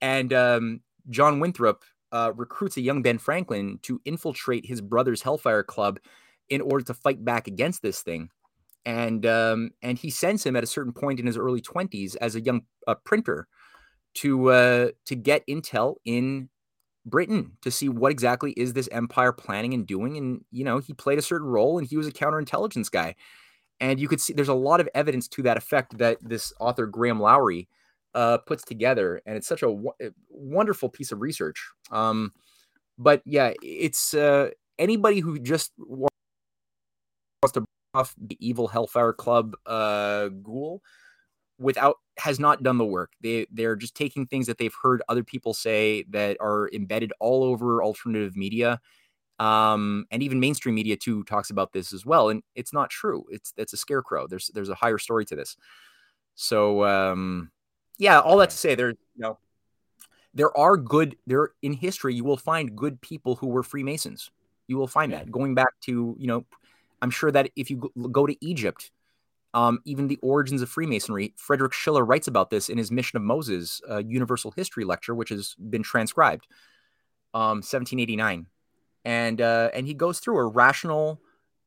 [0.00, 5.62] and um, John Winthrop uh, recruits a young Ben Franklin to infiltrate his brother's Hellfire
[5.62, 5.98] Club
[6.48, 8.30] in order to fight back against this thing
[8.86, 12.34] and um, and he sends him at a certain point in his early 20s as
[12.34, 13.48] a young uh, printer
[14.14, 16.48] to uh, to get intel in
[17.06, 20.16] Britain to see what exactly is this empire planning and doing.
[20.16, 23.14] And you know he played a certain role and he was a counterintelligence guy.
[23.80, 26.86] And you could see there's a lot of evidence to that effect that this author
[26.86, 27.68] Graham Lowry
[28.14, 29.20] uh, puts together.
[29.26, 31.68] And it's such a w- eh, wonderful piece of research.
[31.90, 32.32] Um,
[32.98, 36.12] but yeah it's uh, anybody who just wants
[37.52, 37.64] to
[37.94, 40.82] off the evil Hellfire Club uh, ghoul
[41.58, 43.12] without has not done the work.
[43.20, 47.44] They they're just taking things that they've heard other people say that are embedded all
[47.44, 48.80] over alternative media.
[49.40, 52.28] Um, and even mainstream media too talks about this as well.
[52.28, 53.24] And it's not true.
[53.30, 54.26] It's it's a scarecrow.
[54.26, 55.56] There's there's a higher story to this.
[56.34, 57.50] So um,
[57.98, 59.38] yeah, all that to say, there's you know
[60.34, 62.14] there are good there in history.
[62.14, 64.30] You will find good people who were Freemasons.
[64.66, 66.44] You will find that going back to you know
[67.04, 68.90] I'm sure that if you go to Egypt,
[69.52, 73.22] um, even the origins of Freemasonry, Frederick Schiller writes about this in his Mission of
[73.22, 76.46] Moses uh, Universal History lecture, which has been transcribed,
[77.34, 78.46] um, 1789,
[79.04, 81.20] and uh, and he goes through a rational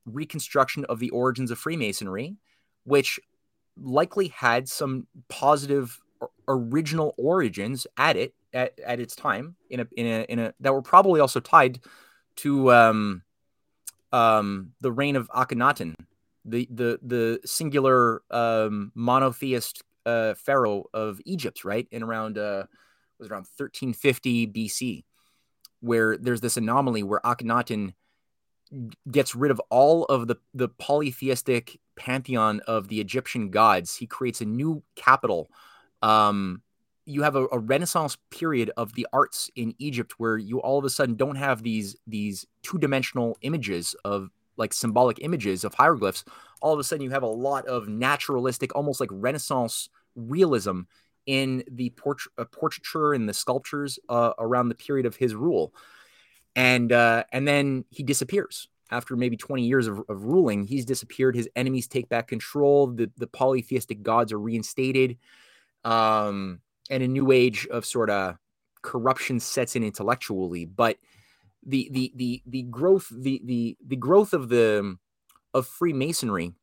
[0.08, 2.38] reconstruction of the origins of Freemasonry,
[2.84, 3.20] which
[3.80, 6.02] likely had some positive
[6.48, 10.74] original origins at it at, at its time in a in a in a that
[10.74, 11.80] were probably also tied
[12.38, 13.22] to um,
[14.12, 15.96] um, the reign of Akhenaten,
[16.46, 21.88] the the the singular um, monotheist uh, pharaoh of Egypt, right?
[21.92, 22.64] In around uh,
[23.20, 25.04] was around 1350 BC,
[25.82, 27.94] where there's this anomaly where Akhenaten
[29.10, 33.96] gets rid of all of the the polytheistic pantheon of the Egyptian gods.
[33.96, 35.50] He creates a new capital.
[36.02, 36.62] Um,
[37.08, 40.84] you have a, a, Renaissance period of the arts in Egypt where you all of
[40.84, 46.26] a sudden don't have these these two dimensional images of like symbolic images of hieroglyphs.
[46.62, 50.82] All of a sudden, you have a lot of naturalistic, almost like Renaissance realism
[51.26, 51.94] in the
[52.38, 55.74] uh, portraiture and the sculptures uh, around the period of his rule.
[56.56, 60.64] And uh, and then he disappears after maybe 20 years of, of ruling.
[60.64, 61.36] He's disappeared.
[61.36, 62.88] His enemies take back control.
[62.88, 65.18] The the polytheistic gods are reinstated,
[65.84, 68.38] um, and a new age of sort of
[68.82, 70.66] corruption sets in intellectually.
[70.66, 70.98] But
[71.66, 74.98] the the the the growth the the the growth of the
[75.54, 76.54] of Freemasonry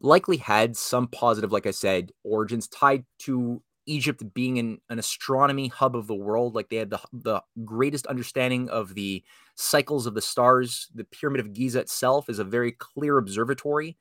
[0.00, 5.68] likely had some positive, like I said, origins tied to Egypt being an, an astronomy
[5.68, 6.54] hub of the world.
[6.54, 9.22] Like they had the, the greatest understanding of the
[9.56, 10.88] cycles of the stars.
[10.94, 13.94] The Pyramid of Giza itself is a very clear observatory, you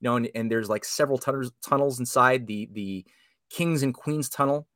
[0.00, 3.06] know, and, and there's like several tunnels, tunnels inside the, the
[3.50, 4.66] Kings and Queens tunnel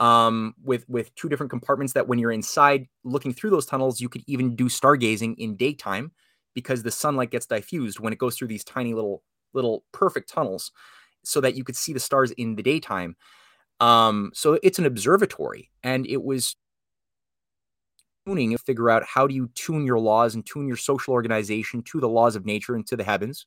[0.00, 4.08] um, with, with two different compartments that when you're inside looking through those tunnels, you
[4.08, 6.12] could even do stargazing in daytime
[6.54, 9.22] because the sunlight gets diffused when it goes through these tiny little
[9.54, 10.72] little perfect tunnels
[11.24, 13.16] so that you could see the stars in the daytime.
[13.80, 16.56] Um, so it's an observatory, and it was
[18.26, 21.82] tuning to figure out how do you tune your laws and tune your social organization
[21.82, 23.46] to the laws of nature and to the heavens.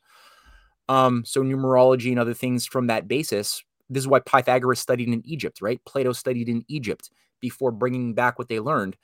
[0.89, 3.63] Um, so numerology and other things from that basis.
[3.93, 5.79] This is why Pythagoras studied in Egypt, right?
[5.85, 8.95] Plato studied in Egypt before bringing back what they learned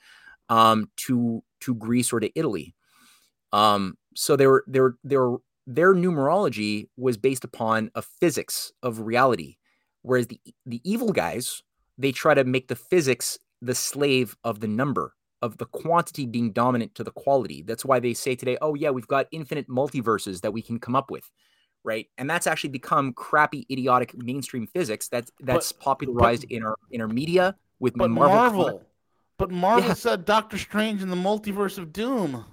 [0.48, 2.74] um, to to Greece or to Italy.
[3.52, 4.80] Um, so were they
[5.16, 9.56] were their numerology was based upon a physics of reality
[10.02, 11.62] whereas the the evil guys
[11.98, 16.52] they try to make the physics the slave of the number of the quantity being
[16.52, 20.40] dominant to the quality that's why they say today oh yeah we've got infinite multiverses
[20.40, 21.30] that we can come up with
[21.88, 22.06] right?
[22.18, 26.76] And that's actually become crappy idiotic mainstream physics that's that's but, popularized but, in our
[26.90, 28.82] in our media with but marvel, marvel
[29.38, 29.94] but marvel yeah.
[29.94, 32.44] said doctor strange in the multiverse of doom.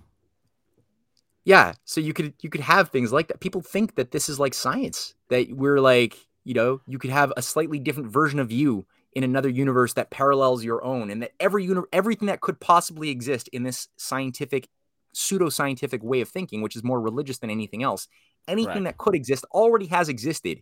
[1.43, 3.41] Yeah so you could you could have things like that.
[3.41, 6.15] People think that this is like science that we're like
[6.45, 10.11] you know you could have a slightly different version of you in another universe that
[10.11, 14.67] parallels your own and that every uni- everything that could possibly exist in this scientific
[15.13, 18.07] pseudo scientific way of thinking which is more religious than anything else
[18.47, 18.83] anything right.
[18.85, 20.61] that could exist already has existed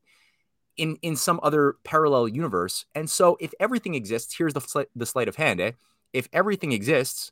[0.77, 5.05] in in some other parallel universe and so if everything exists here's the sl- the
[5.05, 5.71] sleight of hand eh?
[6.13, 7.31] if everything exists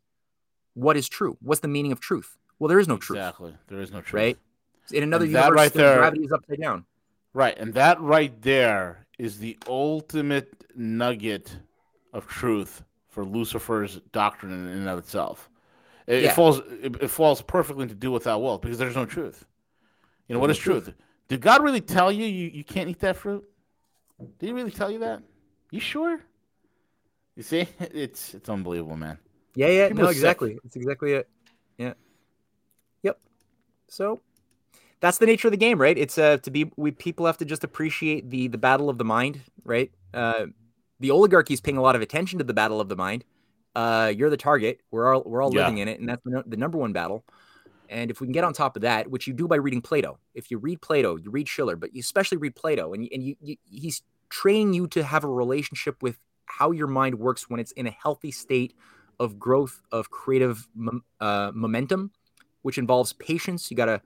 [0.74, 3.18] what is true what's the meaning of truth well, there is no truth.
[3.18, 3.56] Exactly.
[3.70, 4.22] There is no truth.
[4.22, 4.38] Right?
[4.92, 6.86] In another and universe, right there, gravity is upside down.
[7.34, 7.58] Right.
[7.58, 11.58] And that right there is the ultimate nugget
[12.14, 15.50] of truth for Lucifer's doctrine in and of itself.
[16.06, 16.30] It, yeah.
[16.30, 19.48] it falls it, it, falls perfectly into do without will because there's no truth.
[20.32, 20.94] You know, what is truth?
[21.28, 23.44] Did God really tell you, you you can't eat that fruit?
[24.40, 25.22] Did he really tell you that?
[25.72, 26.22] You sure?
[27.36, 27.68] You see?
[27.80, 29.18] It's it's unbelievable, man.
[29.56, 30.58] Yeah, yeah, People no, exactly.
[30.64, 31.28] It's exactly it.
[31.78, 31.96] Yeah.
[33.04, 33.20] Yep.
[33.90, 34.22] So
[35.02, 35.98] that's the nature of the game, right?
[35.98, 39.04] It's uh, to be we people have to just appreciate the the battle of the
[39.04, 39.92] mind, right?
[40.14, 40.46] Uh,
[41.02, 43.26] the oligarchy is paying a lot of attention to the battle of the mind.
[43.76, 44.80] Uh, you're the target.
[44.92, 45.64] We're all we're all yeah.
[45.64, 47.26] living in it, and that's the, the number one battle.
[47.92, 50.18] And if we can get on top of that, which you do by reading Plato,
[50.34, 53.36] if you read Plato, you read Schiller, but you especially read Plato, and and you,
[53.42, 57.74] you he's training you to have a relationship with how your mind works when it's
[57.74, 58.74] in a healthy state
[59.20, 60.68] of growth of creative
[61.20, 62.12] uh, momentum
[62.62, 63.70] which involves patience.
[63.70, 64.02] You got to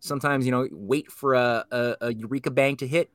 [0.00, 3.10] sometimes, you know, wait for a, a, a, eureka bang to hit.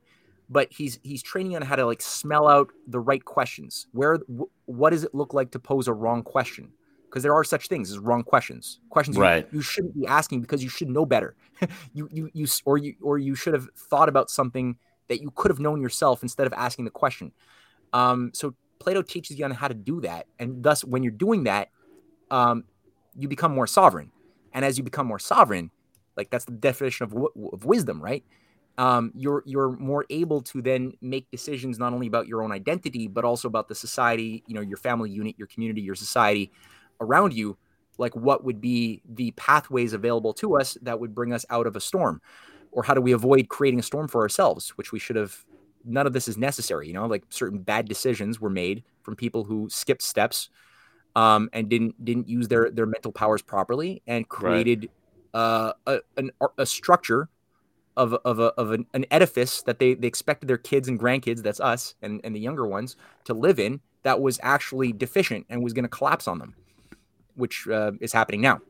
[0.50, 3.86] But he's he's training on how to like smell out the right questions.
[3.92, 4.18] Where
[4.64, 6.72] what does it look like to pose a wrong question?
[7.08, 8.80] Because there are such things as wrong questions.
[8.90, 9.48] Questions right.
[9.50, 11.34] you, you shouldn't be asking because you should know better.
[11.94, 14.76] you you you or you or you should have thought about something
[15.08, 17.32] that you could have known yourself instead of asking the question.
[17.92, 21.44] Um, so Plato teaches you on how to do that, and thus when you're doing
[21.44, 21.70] that,
[22.30, 22.64] um,
[23.16, 24.12] you become more sovereign.
[24.52, 25.70] And as you become more sovereign,
[26.16, 28.24] like that's the definition of, w- of wisdom, right?
[28.76, 33.08] Um, you're you're more able to then make decisions not only about your own identity
[33.08, 36.52] but also about the society, you know, your family unit, your community, your society
[37.00, 37.56] around you.
[37.98, 41.74] Like what would be the pathways available to us that would bring us out of
[41.74, 42.20] a storm,
[42.70, 45.44] or how do we avoid creating a storm for ourselves, which we should have.
[45.84, 47.06] None of this is necessary, you know.
[47.06, 50.50] Like certain bad decisions were made from people who skipped steps
[51.16, 54.90] um, and didn't didn't use their their mental powers properly and created
[55.34, 55.40] right.
[55.40, 57.28] uh, a, an, a structure
[57.96, 61.42] of of, a, of an, an, edifice that they, they expected their kids and grandkids,
[61.42, 65.62] that's us and, and the younger ones, to live in that was actually deficient and
[65.62, 66.54] was going to collapse on them,
[67.38, 68.60] which uh, is happening now.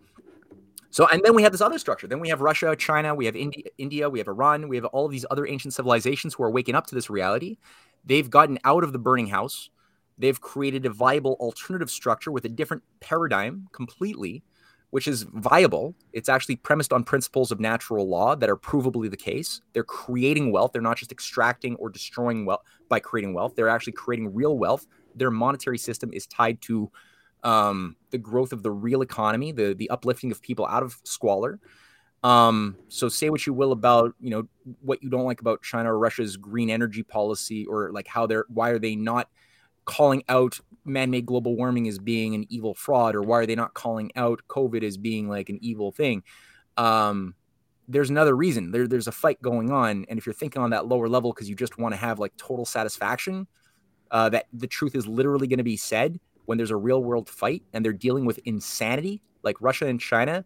[0.91, 2.07] So, and then we have this other structure.
[2.07, 5.05] Then we have Russia, China, we have India, India, we have Iran, we have all
[5.05, 7.59] of these other ancient civilizations who are waking up to this reality.
[8.05, 9.71] They've gotten out of the burning house.
[10.17, 14.43] They've created a viable alternative structure with a different paradigm completely,
[14.91, 15.95] which is viable.
[16.13, 19.61] It's actually premised on principles of natural law that are provably the case.
[19.75, 20.73] They're creating wealth.
[20.73, 23.55] They're not just extracting or destroying wealth by creating wealth.
[23.55, 24.87] They're actually creating real wealth.
[25.15, 26.91] Their monetary system is tied to
[27.43, 31.61] um, the growth of the real economy, the the uplifting of people out of squalor.
[32.25, 34.49] Um, so say what you will about you know
[34.81, 38.47] what you don't like about China or Russia's green energy policy, or like how they're
[38.49, 39.29] why are they not
[39.85, 43.75] calling out man-made global warming as being an evil fraud, or why are they not
[43.75, 46.23] calling out COVID as being like an evil thing?
[46.77, 47.35] Um,
[47.87, 48.71] there's another reason.
[48.71, 51.49] There, there's a fight going on, and if you're thinking on that lower level because
[51.49, 53.47] you just want to have like total satisfaction,
[54.11, 56.19] uh, that the truth is literally going to be said,
[56.49, 60.43] when there's a real world fight and they're dealing with insanity, like Russia and China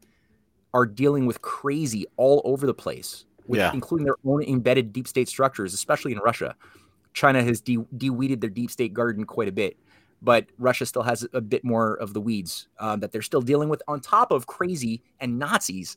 [0.74, 3.72] are dealing with crazy all over the place, with, yeah.
[3.72, 6.57] including their own embedded deep state structures, especially in Russia.
[7.14, 9.76] China has de- de-weeded their deep state garden quite a bit,
[10.20, 13.68] but Russia still has a bit more of the weeds um, that they're still dealing
[13.68, 15.96] with, on top of crazy and Nazis,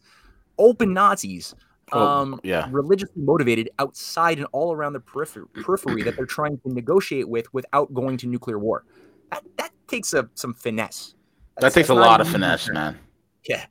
[0.60, 1.56] open Nazis
[1.93, 2.68] oh, um, yeah.
[2.70, 7.91] religiously motivated outside and all around the periphery that they're trying to negotiate with without
[7.91, 8.84] going to nuclear war.
[9.32, 11.16] That, that takes a, some finesse.
[11.58, 13.00] That's, that takes a lot of finesse, man.
[13.48, 13.66] Yeah.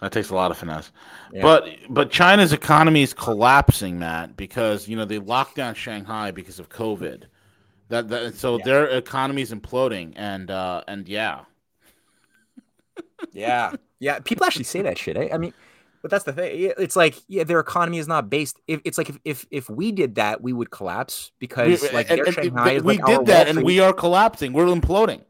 [0.00, 0.92] That takes a lot of finesse.
[1.32, 1.42] Yeah.
[1.42, 6.58] But but China's economy is collapsing, Matt, because you know they locked down Shanghai because
[6.58, 7.24] of COVID.
[7.88, 8.64] That, that so yeah.
[8.64, 11.40] their economy is imploding and uh and yeah.
[13.32, 13.72] yeah.
[14.00, 15.16] Yeah, people actually say that shit.
[15.16, 15.28] Eh?
[15.32, 15.52] I mean,
[16.08, 16.72] but that's the thing.
[16.78, 18.58] It's like, yeah, their economy is not based.
[18.66, 22.10] If, it's like if, if if we did that, we would collapse because we, like
[22.10, 24.54] and, and, Shanghai is we like did that, and we are collapsing.
[24.54, 25.22] We're imploding.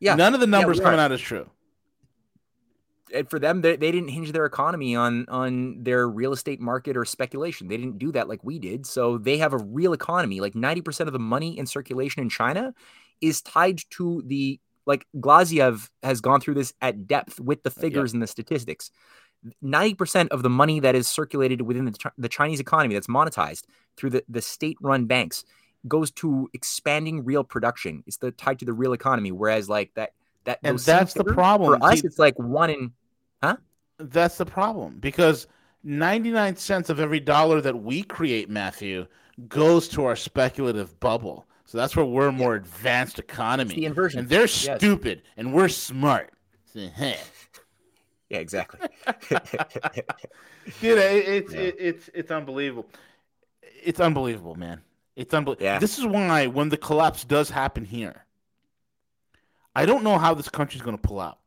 [0.00, 1.50] Yeah, none of the numbers yeah, coming out is true.
[3.14, 6.96] And for them, they, they didn't hinge their economy on on their real estate market
[6.96, 7.68] or speculation.
[7.68, 8.86] They didn't do that like we did.
[8.86, 10.40] So they have a real economy.
[10.40, 12.72] Like ninety percent of the money in circulation in China
[13.20, 18.12] is tied to the like Glaziev has gone through this at depth with the figures
[18.12, 18.16] yeah.
[18.16, 18.90] and the statistics.
[19.62, 23.64] 90% of the money that is circulated within the, the Chinese economy that's monetized
[23.96, 25.44] through the, the state run banks
[25.86, 28.02] goes to expanding real production.
[28.06, 29.32] It's the tied to the real economy.
[29.32, 30.12] Whereas like that
[30.44, 32.02] that and that's the problem for us.
[32.04, 32.92] it's like one in
[33.42, 33.56] huh?
[33.98, 35.46] That's the problem because
[35.84, 39.06] 99 cents of every dollar that we create, Matthew,
[39.48, 41.46] goes to our speculative bubble.
[41.64, 43.70] So that's where we're more advanced economy.
[43.70, 44.20] It's the inversion.
[44.20, 44.78] And they're yes.
[44.78, 46.32] stupid and we're smart.
[48.30, 48.80] Yeah, exactly.
[50.80, 51.60] Dude, it's yeah.
[51.78, 52.86] it's it's unbelievable.
[53.82, 54.82] It's unbelievable, man.
[55.16, 55.64] It's unbelievable.
[55.64, 55.78] Yeah.
[55.78, 58.26] This is why when the collapse does happen here,
[59.74, 61.38] I don't know how this country's going to pull out.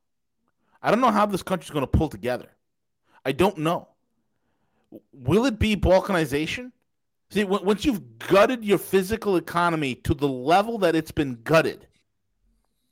[0.81, 2.49] I don't know how this country's going to pull together.
[3.23, 3.87] I don't know.
[5.13, 6.71] Will it be balkanization?
[7.29, 11.87] See, once you've gutted your physical economy to the level that it's been gutted,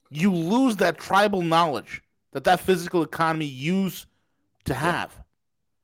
[0.09, 2.01] you lose that tribal knowledge
[2.31, 4.05] that that physical economy used
[4.65, 5.13] to have.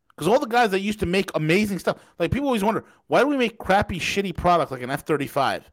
[0.10, 3.20] Because all the guys that used to make amazing stuff, like people always wonder, why
[3.22, 5.70] do we make crappy, shitty product like an F 35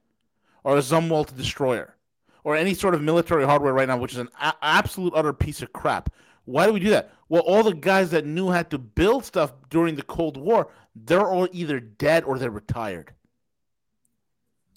[0.64, 1.96] or a Zumwalt destroyer
[2.42, 5.62] or any sort of military hardware right now, which is an a- absolute utter piece
[5.62, 6.12] of crap?
[6.44, 7.12] Why do we do that?
[7.28, 11.28] Well, all the guys that knew how to build stuff during the Cold War, they're
[11.28, 13.14] all either dead or they're retired.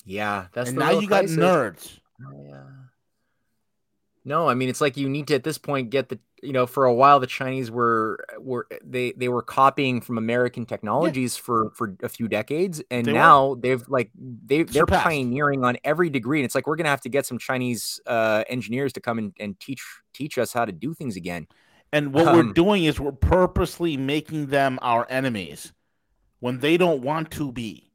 [0.06, 1.36] Yeah, that's and now you crisis.
[1.36, 2.00] got nerds.
[2.24, 2.64] Oh, yeah.
[4.28, 6.66] No, I mean it's like you need to at this point get the you know
[6.66, 11.44] for a while the Chinese were were they they were copying from American technologies yeah.
[11.44, 13.56] for for a few decades, and they now were.
[13.58, 15.04] they've like they they're Surpassed.
[15.04, 16.40] pioneering on every degree.
[16.40, 19.34] And it's like we're gonna have to get some Chinese uh, engineers to come and,
[19.40, 21.48] and teach teach us how to do things again.
[21.94, 25.72] And what um, we're doing is we're purposely making them our enemies
[26.40, 27.92] when they don't want to be.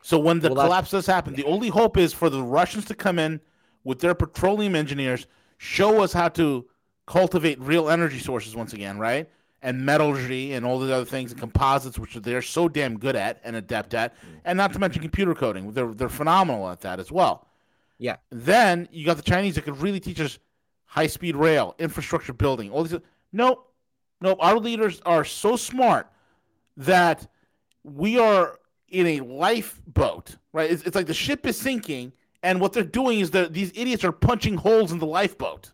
[0.00, 2.94] So when the well, collapse does happen, the only hope is for the Russians to
[2.94, 3.40] come in
[3.84, 5.26] with their petroleum engineers
[5.58, 6.66] show us how to
[7.06, 9.28] cultivate real energy sources once again, right?
[9.62, 13.40] And metallurgy and all the other things and composites, which they're so damn good at
[13.44, 14.40] and adept at, mm.
[14.44, 15.72] and not to mention computer coding.
[15.72, 17.46] They're they're phenomenal at that as well.
[17.98, 18.16] Yeah.
[18.30, 20.38] Then you got the Chinese that could really teach us
[20.84, 23.00] high speed rail, infrastructure building, all these.
[23.32, 23.72] Nope,
[24.20, 24.38] nope.
[24.40, 26.10] Our leaders are so smart
[26.76, 27.26] that
[27.82, 28.58] we are
[28.88, 30.70] in a lifeboat, right?
[30.70, 32.12] It's, it's like the ship is sinking
[32.44, 35.72] and what they're doing is that these idiots are punching holes in the lifeboat.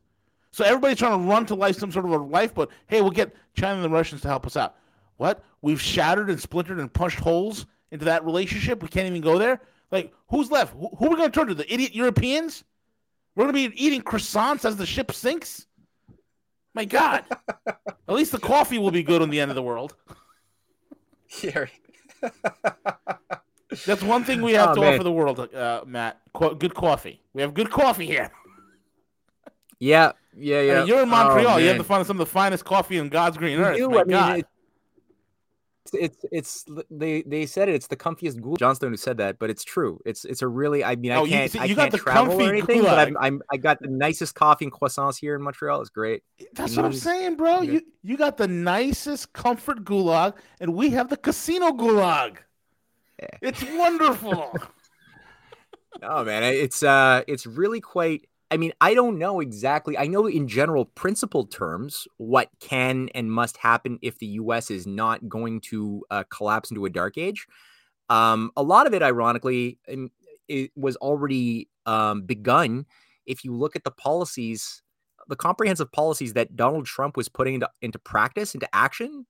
[0.52, 2.70] So everybody's trying to run to life some sort of a lifeboat.
[2.86, 4.76] Hey, we'll get China and the Russians to help us out.
[5.16, 5.44] What?
[5.62, 8.82] We've shattered and splintered and punched holes into that relationship.
[8.82, 9.60] We can't even go there.
[9.90, 10.72] Like, who's left?
[10.74, 11.54] Who, who are we going to turn to?
[11.54, 12.64] The idiot Europeans?
[13.34, 15.66] We're going to be eating croissants as the ship sinks?
[16.72, 17.24] My God.
[17.66, 19.94] At least the coffee will be good on the end of the world.
[21.44, 21.66] Yeah.
[23.86, 24.94] That's one thing we have oh, to man.
[24.94, 26.20] offer the world, uh, Matt.
[26.34, 27.20] Co- good coffee.
[27.32, 28.30] We have good coffee here.
[29.78, 30.72] Yeah, yeah, yeah.
[30.72, 31.54] I mean, you're in Montreal.
[31.54, 33.78] Oh, you have to find some of the finest coffee in God's green earth.
[33.78, 34.34] You, My I God.
[34.34, 34.44] Mean,
[35.92, 37.74] it's, it's it's they they said it.
[37.74, 38.58] It's the comfiest goulash.
[38.58, 39.98] Johnstone who said that, but it's true.
[40.04, 40.84] It's it's a really.
[40.84, 43.56] I mean, I oh, can't you, I can't travel or anything, but I'm, I'm I
[43.56, 45.80] got the nicest coffee and croissants here in Montreal.
[45.80, 46.22] It's great.
[46.52, 47.62] That's what I'm saying, bro.
[47.62, 52.36] You you got the nicest comfort gulag, and we have the casino gulag.
[53.42, 54.54] It's wonderful.
[56.02, 59.96] oh man, it's uh, it's really quite I mean, I don't know exactly.
[59.96, 64.86] I know in general principle terms what can and must happen if the US is
[64.86, 67.46] not going to uh, collapse into a dark age.
[68.08, 69.78] Um, a lot of it, ironically,
[70.48, 72.86] it was already um, begun.
[73.24, 74.82] If you look at the policies,
[75.28, 79.26] the comprehensive policies that Donald Trump was putting into, into practice, into action,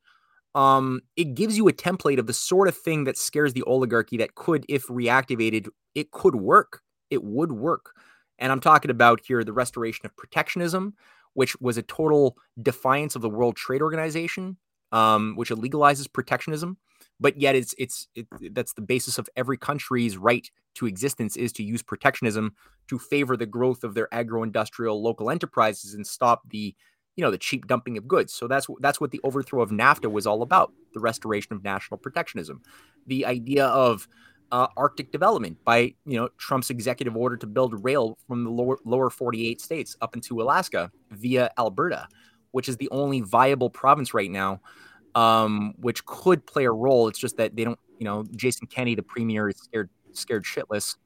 [0.54, 4.16] um, it gives you a template of the sort of thing that scares the oligarchy
[4.18, 6.82] that could, if reactivated, it could work.
[7.10, 7.92] It would work.
[8.38, 10.94] And I'm talking about here the restoration of protectionism,
[11.34, 14.56] which was a total defiance of the World Trade Organization,
[14.92, 16.78] um, which legalizes protectionism.
[17.20, 21.52] But yet, it's it's it, that's the basis of every country's right to existence is
[21.52, 22.54] to use protectionism
[22.88, 26.74] to favor the growth of their agro-industrial local enterprises and stop the
[27.16, 28.32] you know the cheap dumping of goods.
[28.32, 31.98] So that's that's what the overthrow of NAFTA was all about: the restoration of national
[31.98, 32.62] protectionism,
[33.06, 34.08] the idea of
[34.52, 38.78] uh, Arctic development by you know Trump's executive order to build rail from the lower
[38.84, 42.08] lower 48 states up into Alaska via Alberta,
[42.52, 44.60] which is the only viable province right now,
[45.14, 47.08] um, which could play a role.
[47.08, 50.96] It's just that they don't, you know, Jason Kenney, the premier, is scared scared shitless,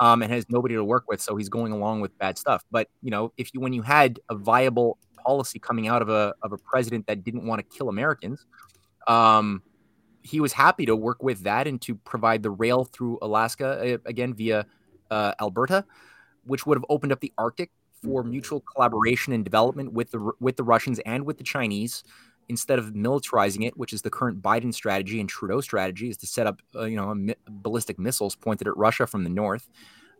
[0.00, 2.64] um, and has nobody to work with, so he's going along with bad stuff.
[2.70, 6.34] But you know, if you when you had a viable policy coming out of a
[6.42, 8.46] of a president that didn't want to kill Americans,
[9.08, 9.62] um,
[10.22, 13.98] he was happy to work with that and to provide the rail through Alaska uh,
[14.06, 14.66] again via
[15.10, 15.84] uh, Alberta,
[16.44, 17.70] which would have opened up the Arctic
[18.02, 22.04] for mutual collaboration and development with the with the Russians and with the Chinese
[22.48, 26.26] instead of militarizing it, which is the current Biden strategy and Trudeau strategy, is to
[26.26, 29.68] set up uh, you know mi- ballistic missiles pointed at Russia from the north.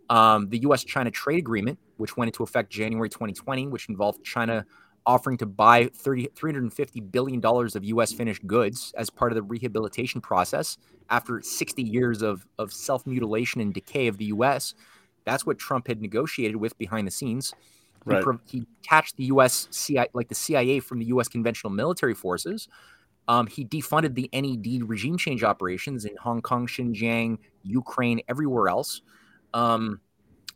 [0.09, 4.64] Um, the U.S.-China trade agreement, which went into effect January 2020, which involved China
[5.07, 10.20] offering to buy 30, $350 billion of US finished goods as part of the rehabilitation
[10.20, 10.76] process
[11.09, 14.74] after 60 years of, of self mutilation and decay of the US.
[15.24, 17.54] That's what Trump had negotiated with behind the scenes.
[18.04, 18.18] Right.
[18.18, 22.14] He, pro- he attached the US CIA, like the CIA from the US conventional military
[22.14, 22.68] forces.
[23.28, 29.02] Um, he defunded the NED regime change operations in Hong Kong, Xinjiang, Ukraine, everywhere else.
[29.52, 30.00] Um,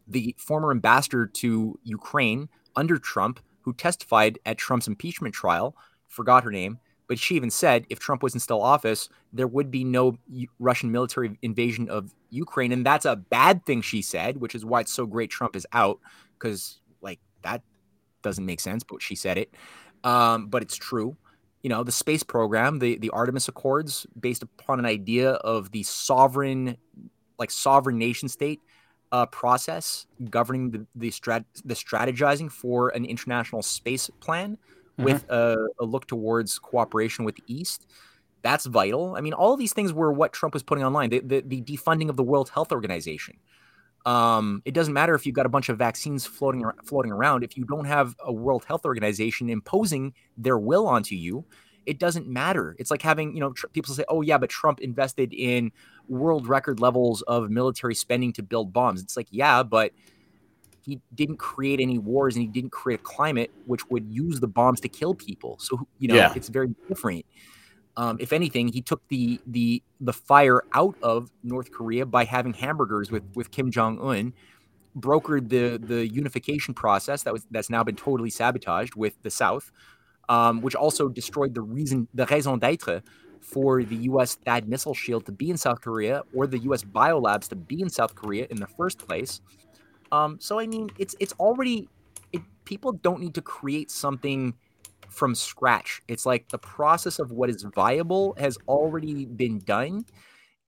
[0.07, 5.77] the former ambassador to Ukraine under Trump who testified at Trump's impeachment trial,
[6.09, 9.71] forgot her name, but she even said if Trump was in still office, there would
[9.71, 10.17] be no
[10.59, 12.71] Russian military invasion of Ukraine.
[12.71, 15.67] And that's a bad thing, she said, which is why it's so great Trump is
[15.73, 15.99] out,
[16.39, 17.63] because, like, that
[18.23, 19.55] doesn't make sense, but she said it.
[20.05, 21.17] Um, but it's true.
[21.63, 25.83] You know, the space program, the, the Artemis Accords, based upon an idea of the
[25.83, 26.77] sovereign,
[27.39, 28.61] like, sovereign nation state
[29.13, 35.05] uh, process governing the the, strat- the strategizing for an international space plan mm-hmm.
[35.05, 37.87] with a, a, look towards cooperation with the East.
[38.43, 39.17] That's vital.
[39.17, 41.11] I mean, all of these things were what Trump was putting online.
[41.11, 43.37] The, the, the defunding of the World Health Organization.
[44.07, 47.45] Um, it doesn't matter if you've got a bunch of vaccines floating floating around.
[47.45, 51.45] If you don't have a World Health Organization imposing their will onto you,
[51.87, 52.77] it doesn't matter.
[52.79, 55.73] It's like having, you know, tr- people say, oh, yeah, but Trump invested in
[56.11, 59.03] world record levels of military spending to build bombs.
[59.03, 59.93] It's like, yeah, but
[60.83, 64.49] he didn't create any wars and he didn't create a climate which would use the
[64.49, 65.57] bombs to kill people.
[65.61, 66.33] So, you know, yeah.
[66.35, 67.25] it's very different.
[67.97, 72.55] Um, if anything, he took the the the fire out of North Korea by having
[72.55, 74.33] hamburgers with with Kim Jong Un,
[74.99, 79.71] brokered the the unification process that was that's now been totally sabotaged with the South
[80.31, 83.03] um, which also destroyed the reason, the raison d'être
[83.41, 84.39] for the U.S.
[84.47, 86.83] THAAD missile shield to be in South Korea or the U.S.
[86.85, 89.41] biolabs to be in South Korea in the first place.
[90.13, 91.89] Um, so I mean, it's it's already
[92.33, 94.55] it, people don't need to create something
[95.09, 96.03] from scratch.
[96.09, 100.05] It's like the process of what is viable has already been done,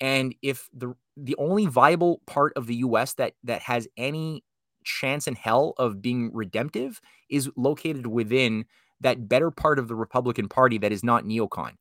[0.01, 3.15] and if the the only viable part of the U.S.
[3.15, 4.45] that that has any
[4.85, 8.65] chance in hell of being redemptive is located within
[9.01, 11.73] that better part of the Republican Party that is not neocon.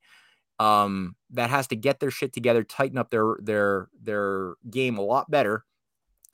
[0.62, 5.02] Um, that has to get their shit together, tighten up their their their game a
[5.02, 5.66] lot better,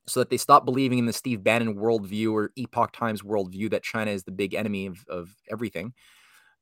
[0.06, 3.84] so that they stop believing in the Steve Bannon worldview or Epoch Times worldview that
[3.84, 5.94] China is the big enemy of, of everything.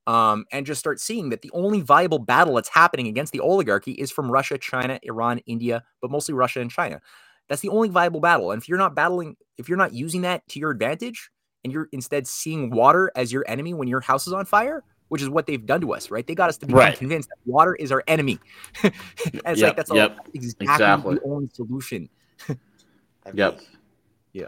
[0.05, 3.93] Um, and just start seeing that the only viable battle that's happening against the oligarchy
[3.93, 7.01] is from Russia, China, Iran, India, but mostly Russia and China.
[7.49, 8.51] That's the only viable battle.
[8.51, 11.31] And if you're not battling, if you're not using that to your advantage,
[11.63, 15.21] and you're instead seeing water as your enemy when your house is on fire, which
[15.21, 16.25] is what they've done to us, right?
[16.25, 16.97] They got us to be right.
[16.97, 18.39] convinced that water is our enemy.
[18.83, 18.93] and
[19.23, 20.17] it's yep, like that's yep.
[20.33, 22.09] exactly, exactly, the only solution.
[23.33, 23.59] yep.
[24.33, 24.47] Yeah.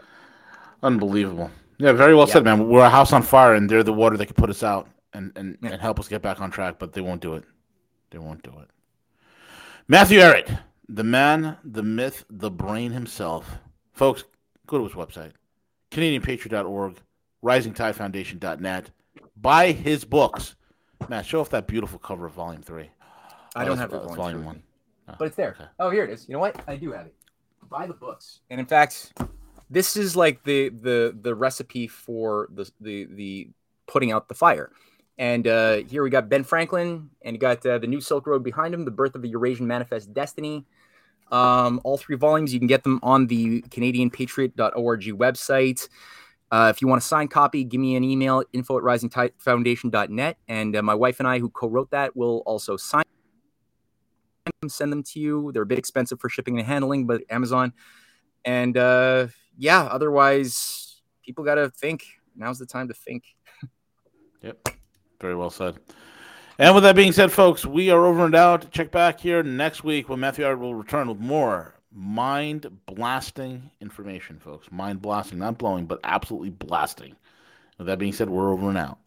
[0.82, 1.50] Unbelievable.
[1.78, 2.32] Yeah, very well yep.
[2.32, 2.68] said, man.
[2.68, 5.32] We're a house on fire, and they're the water that could put us out and
[5.36, 5.70] and, yeah.
[5.70, 7.44] and help us get back on track, but they won't do it.
[8.10, 8.68] They won't do it.
[9.86, 13.58] Matthew Ehret, the man, the myth, the brain himself.
[13.92, 14.24] Folks,
[14.66, 15.32] go to his website,
[15.90, 17.00] CanadianPatriot.org
[17.44, 18.90] risingtidefoundation.net.
[19.40, 20.56] Buy his books.
[21.08, 22.90] Matt, show off that beautiful cover of Volume Three.
[23.54, 24.62] I don't have the volume, volume One,
[25.08, 25.56] oh, but it's there.
[25.58, 25.68] Okay.
[25.78, 26.28] Oh, here it is.
[26.28, 26.60] You know what?
[26.66, 27.14] I do have it.
[27.68, 28.40] Buy the books.
[28.50, 29.12] And in fact,
[29.70, 33.48] this is like the the the recipe for the the the
[33.86, 34.72] putting out the fire.
[35.18, 38.44] And uh, here we got Ben Franklin, and you got uh, the New Silk Road
[38.44, 40.64] behind him, the birth of the Eurasian Manifest Destiny.
[41.32, 45.88] Um, all three volumes, you can get them on the CanadianPatriot.org website.
[46.50, 50.38] Uh, if you want a signed copy, give me an email, info at risingtidefoundation.net.
[50.48, 53.04] And uh, my wife and I, who co wrote that, will also sign
[54.60, 55.52] them, send them to you.
[55.52, 57.72] They're a bit expensive for shipping and handling, but Amazon.
[58.44, 59.28] And uh,
[59.58, 62.04] yeah, otherwise, people got to think.
[62.34, 63.24] Now's the time to think.
[64.42, 64.68] yep.
[65.20, 65.76] Very well said.
[66.58, 68.70] And with that being said, folks, we are over and out.
[68.70, 74.38] Check back here next week when Matthew Ehret will return with more mind blasting information,
[74.38, 74.70] folks.
[74.70, 77.16] Mind blasting, not blowing, but absolutely blasting.
[77.78, 78.98] With that being said, we're over and out.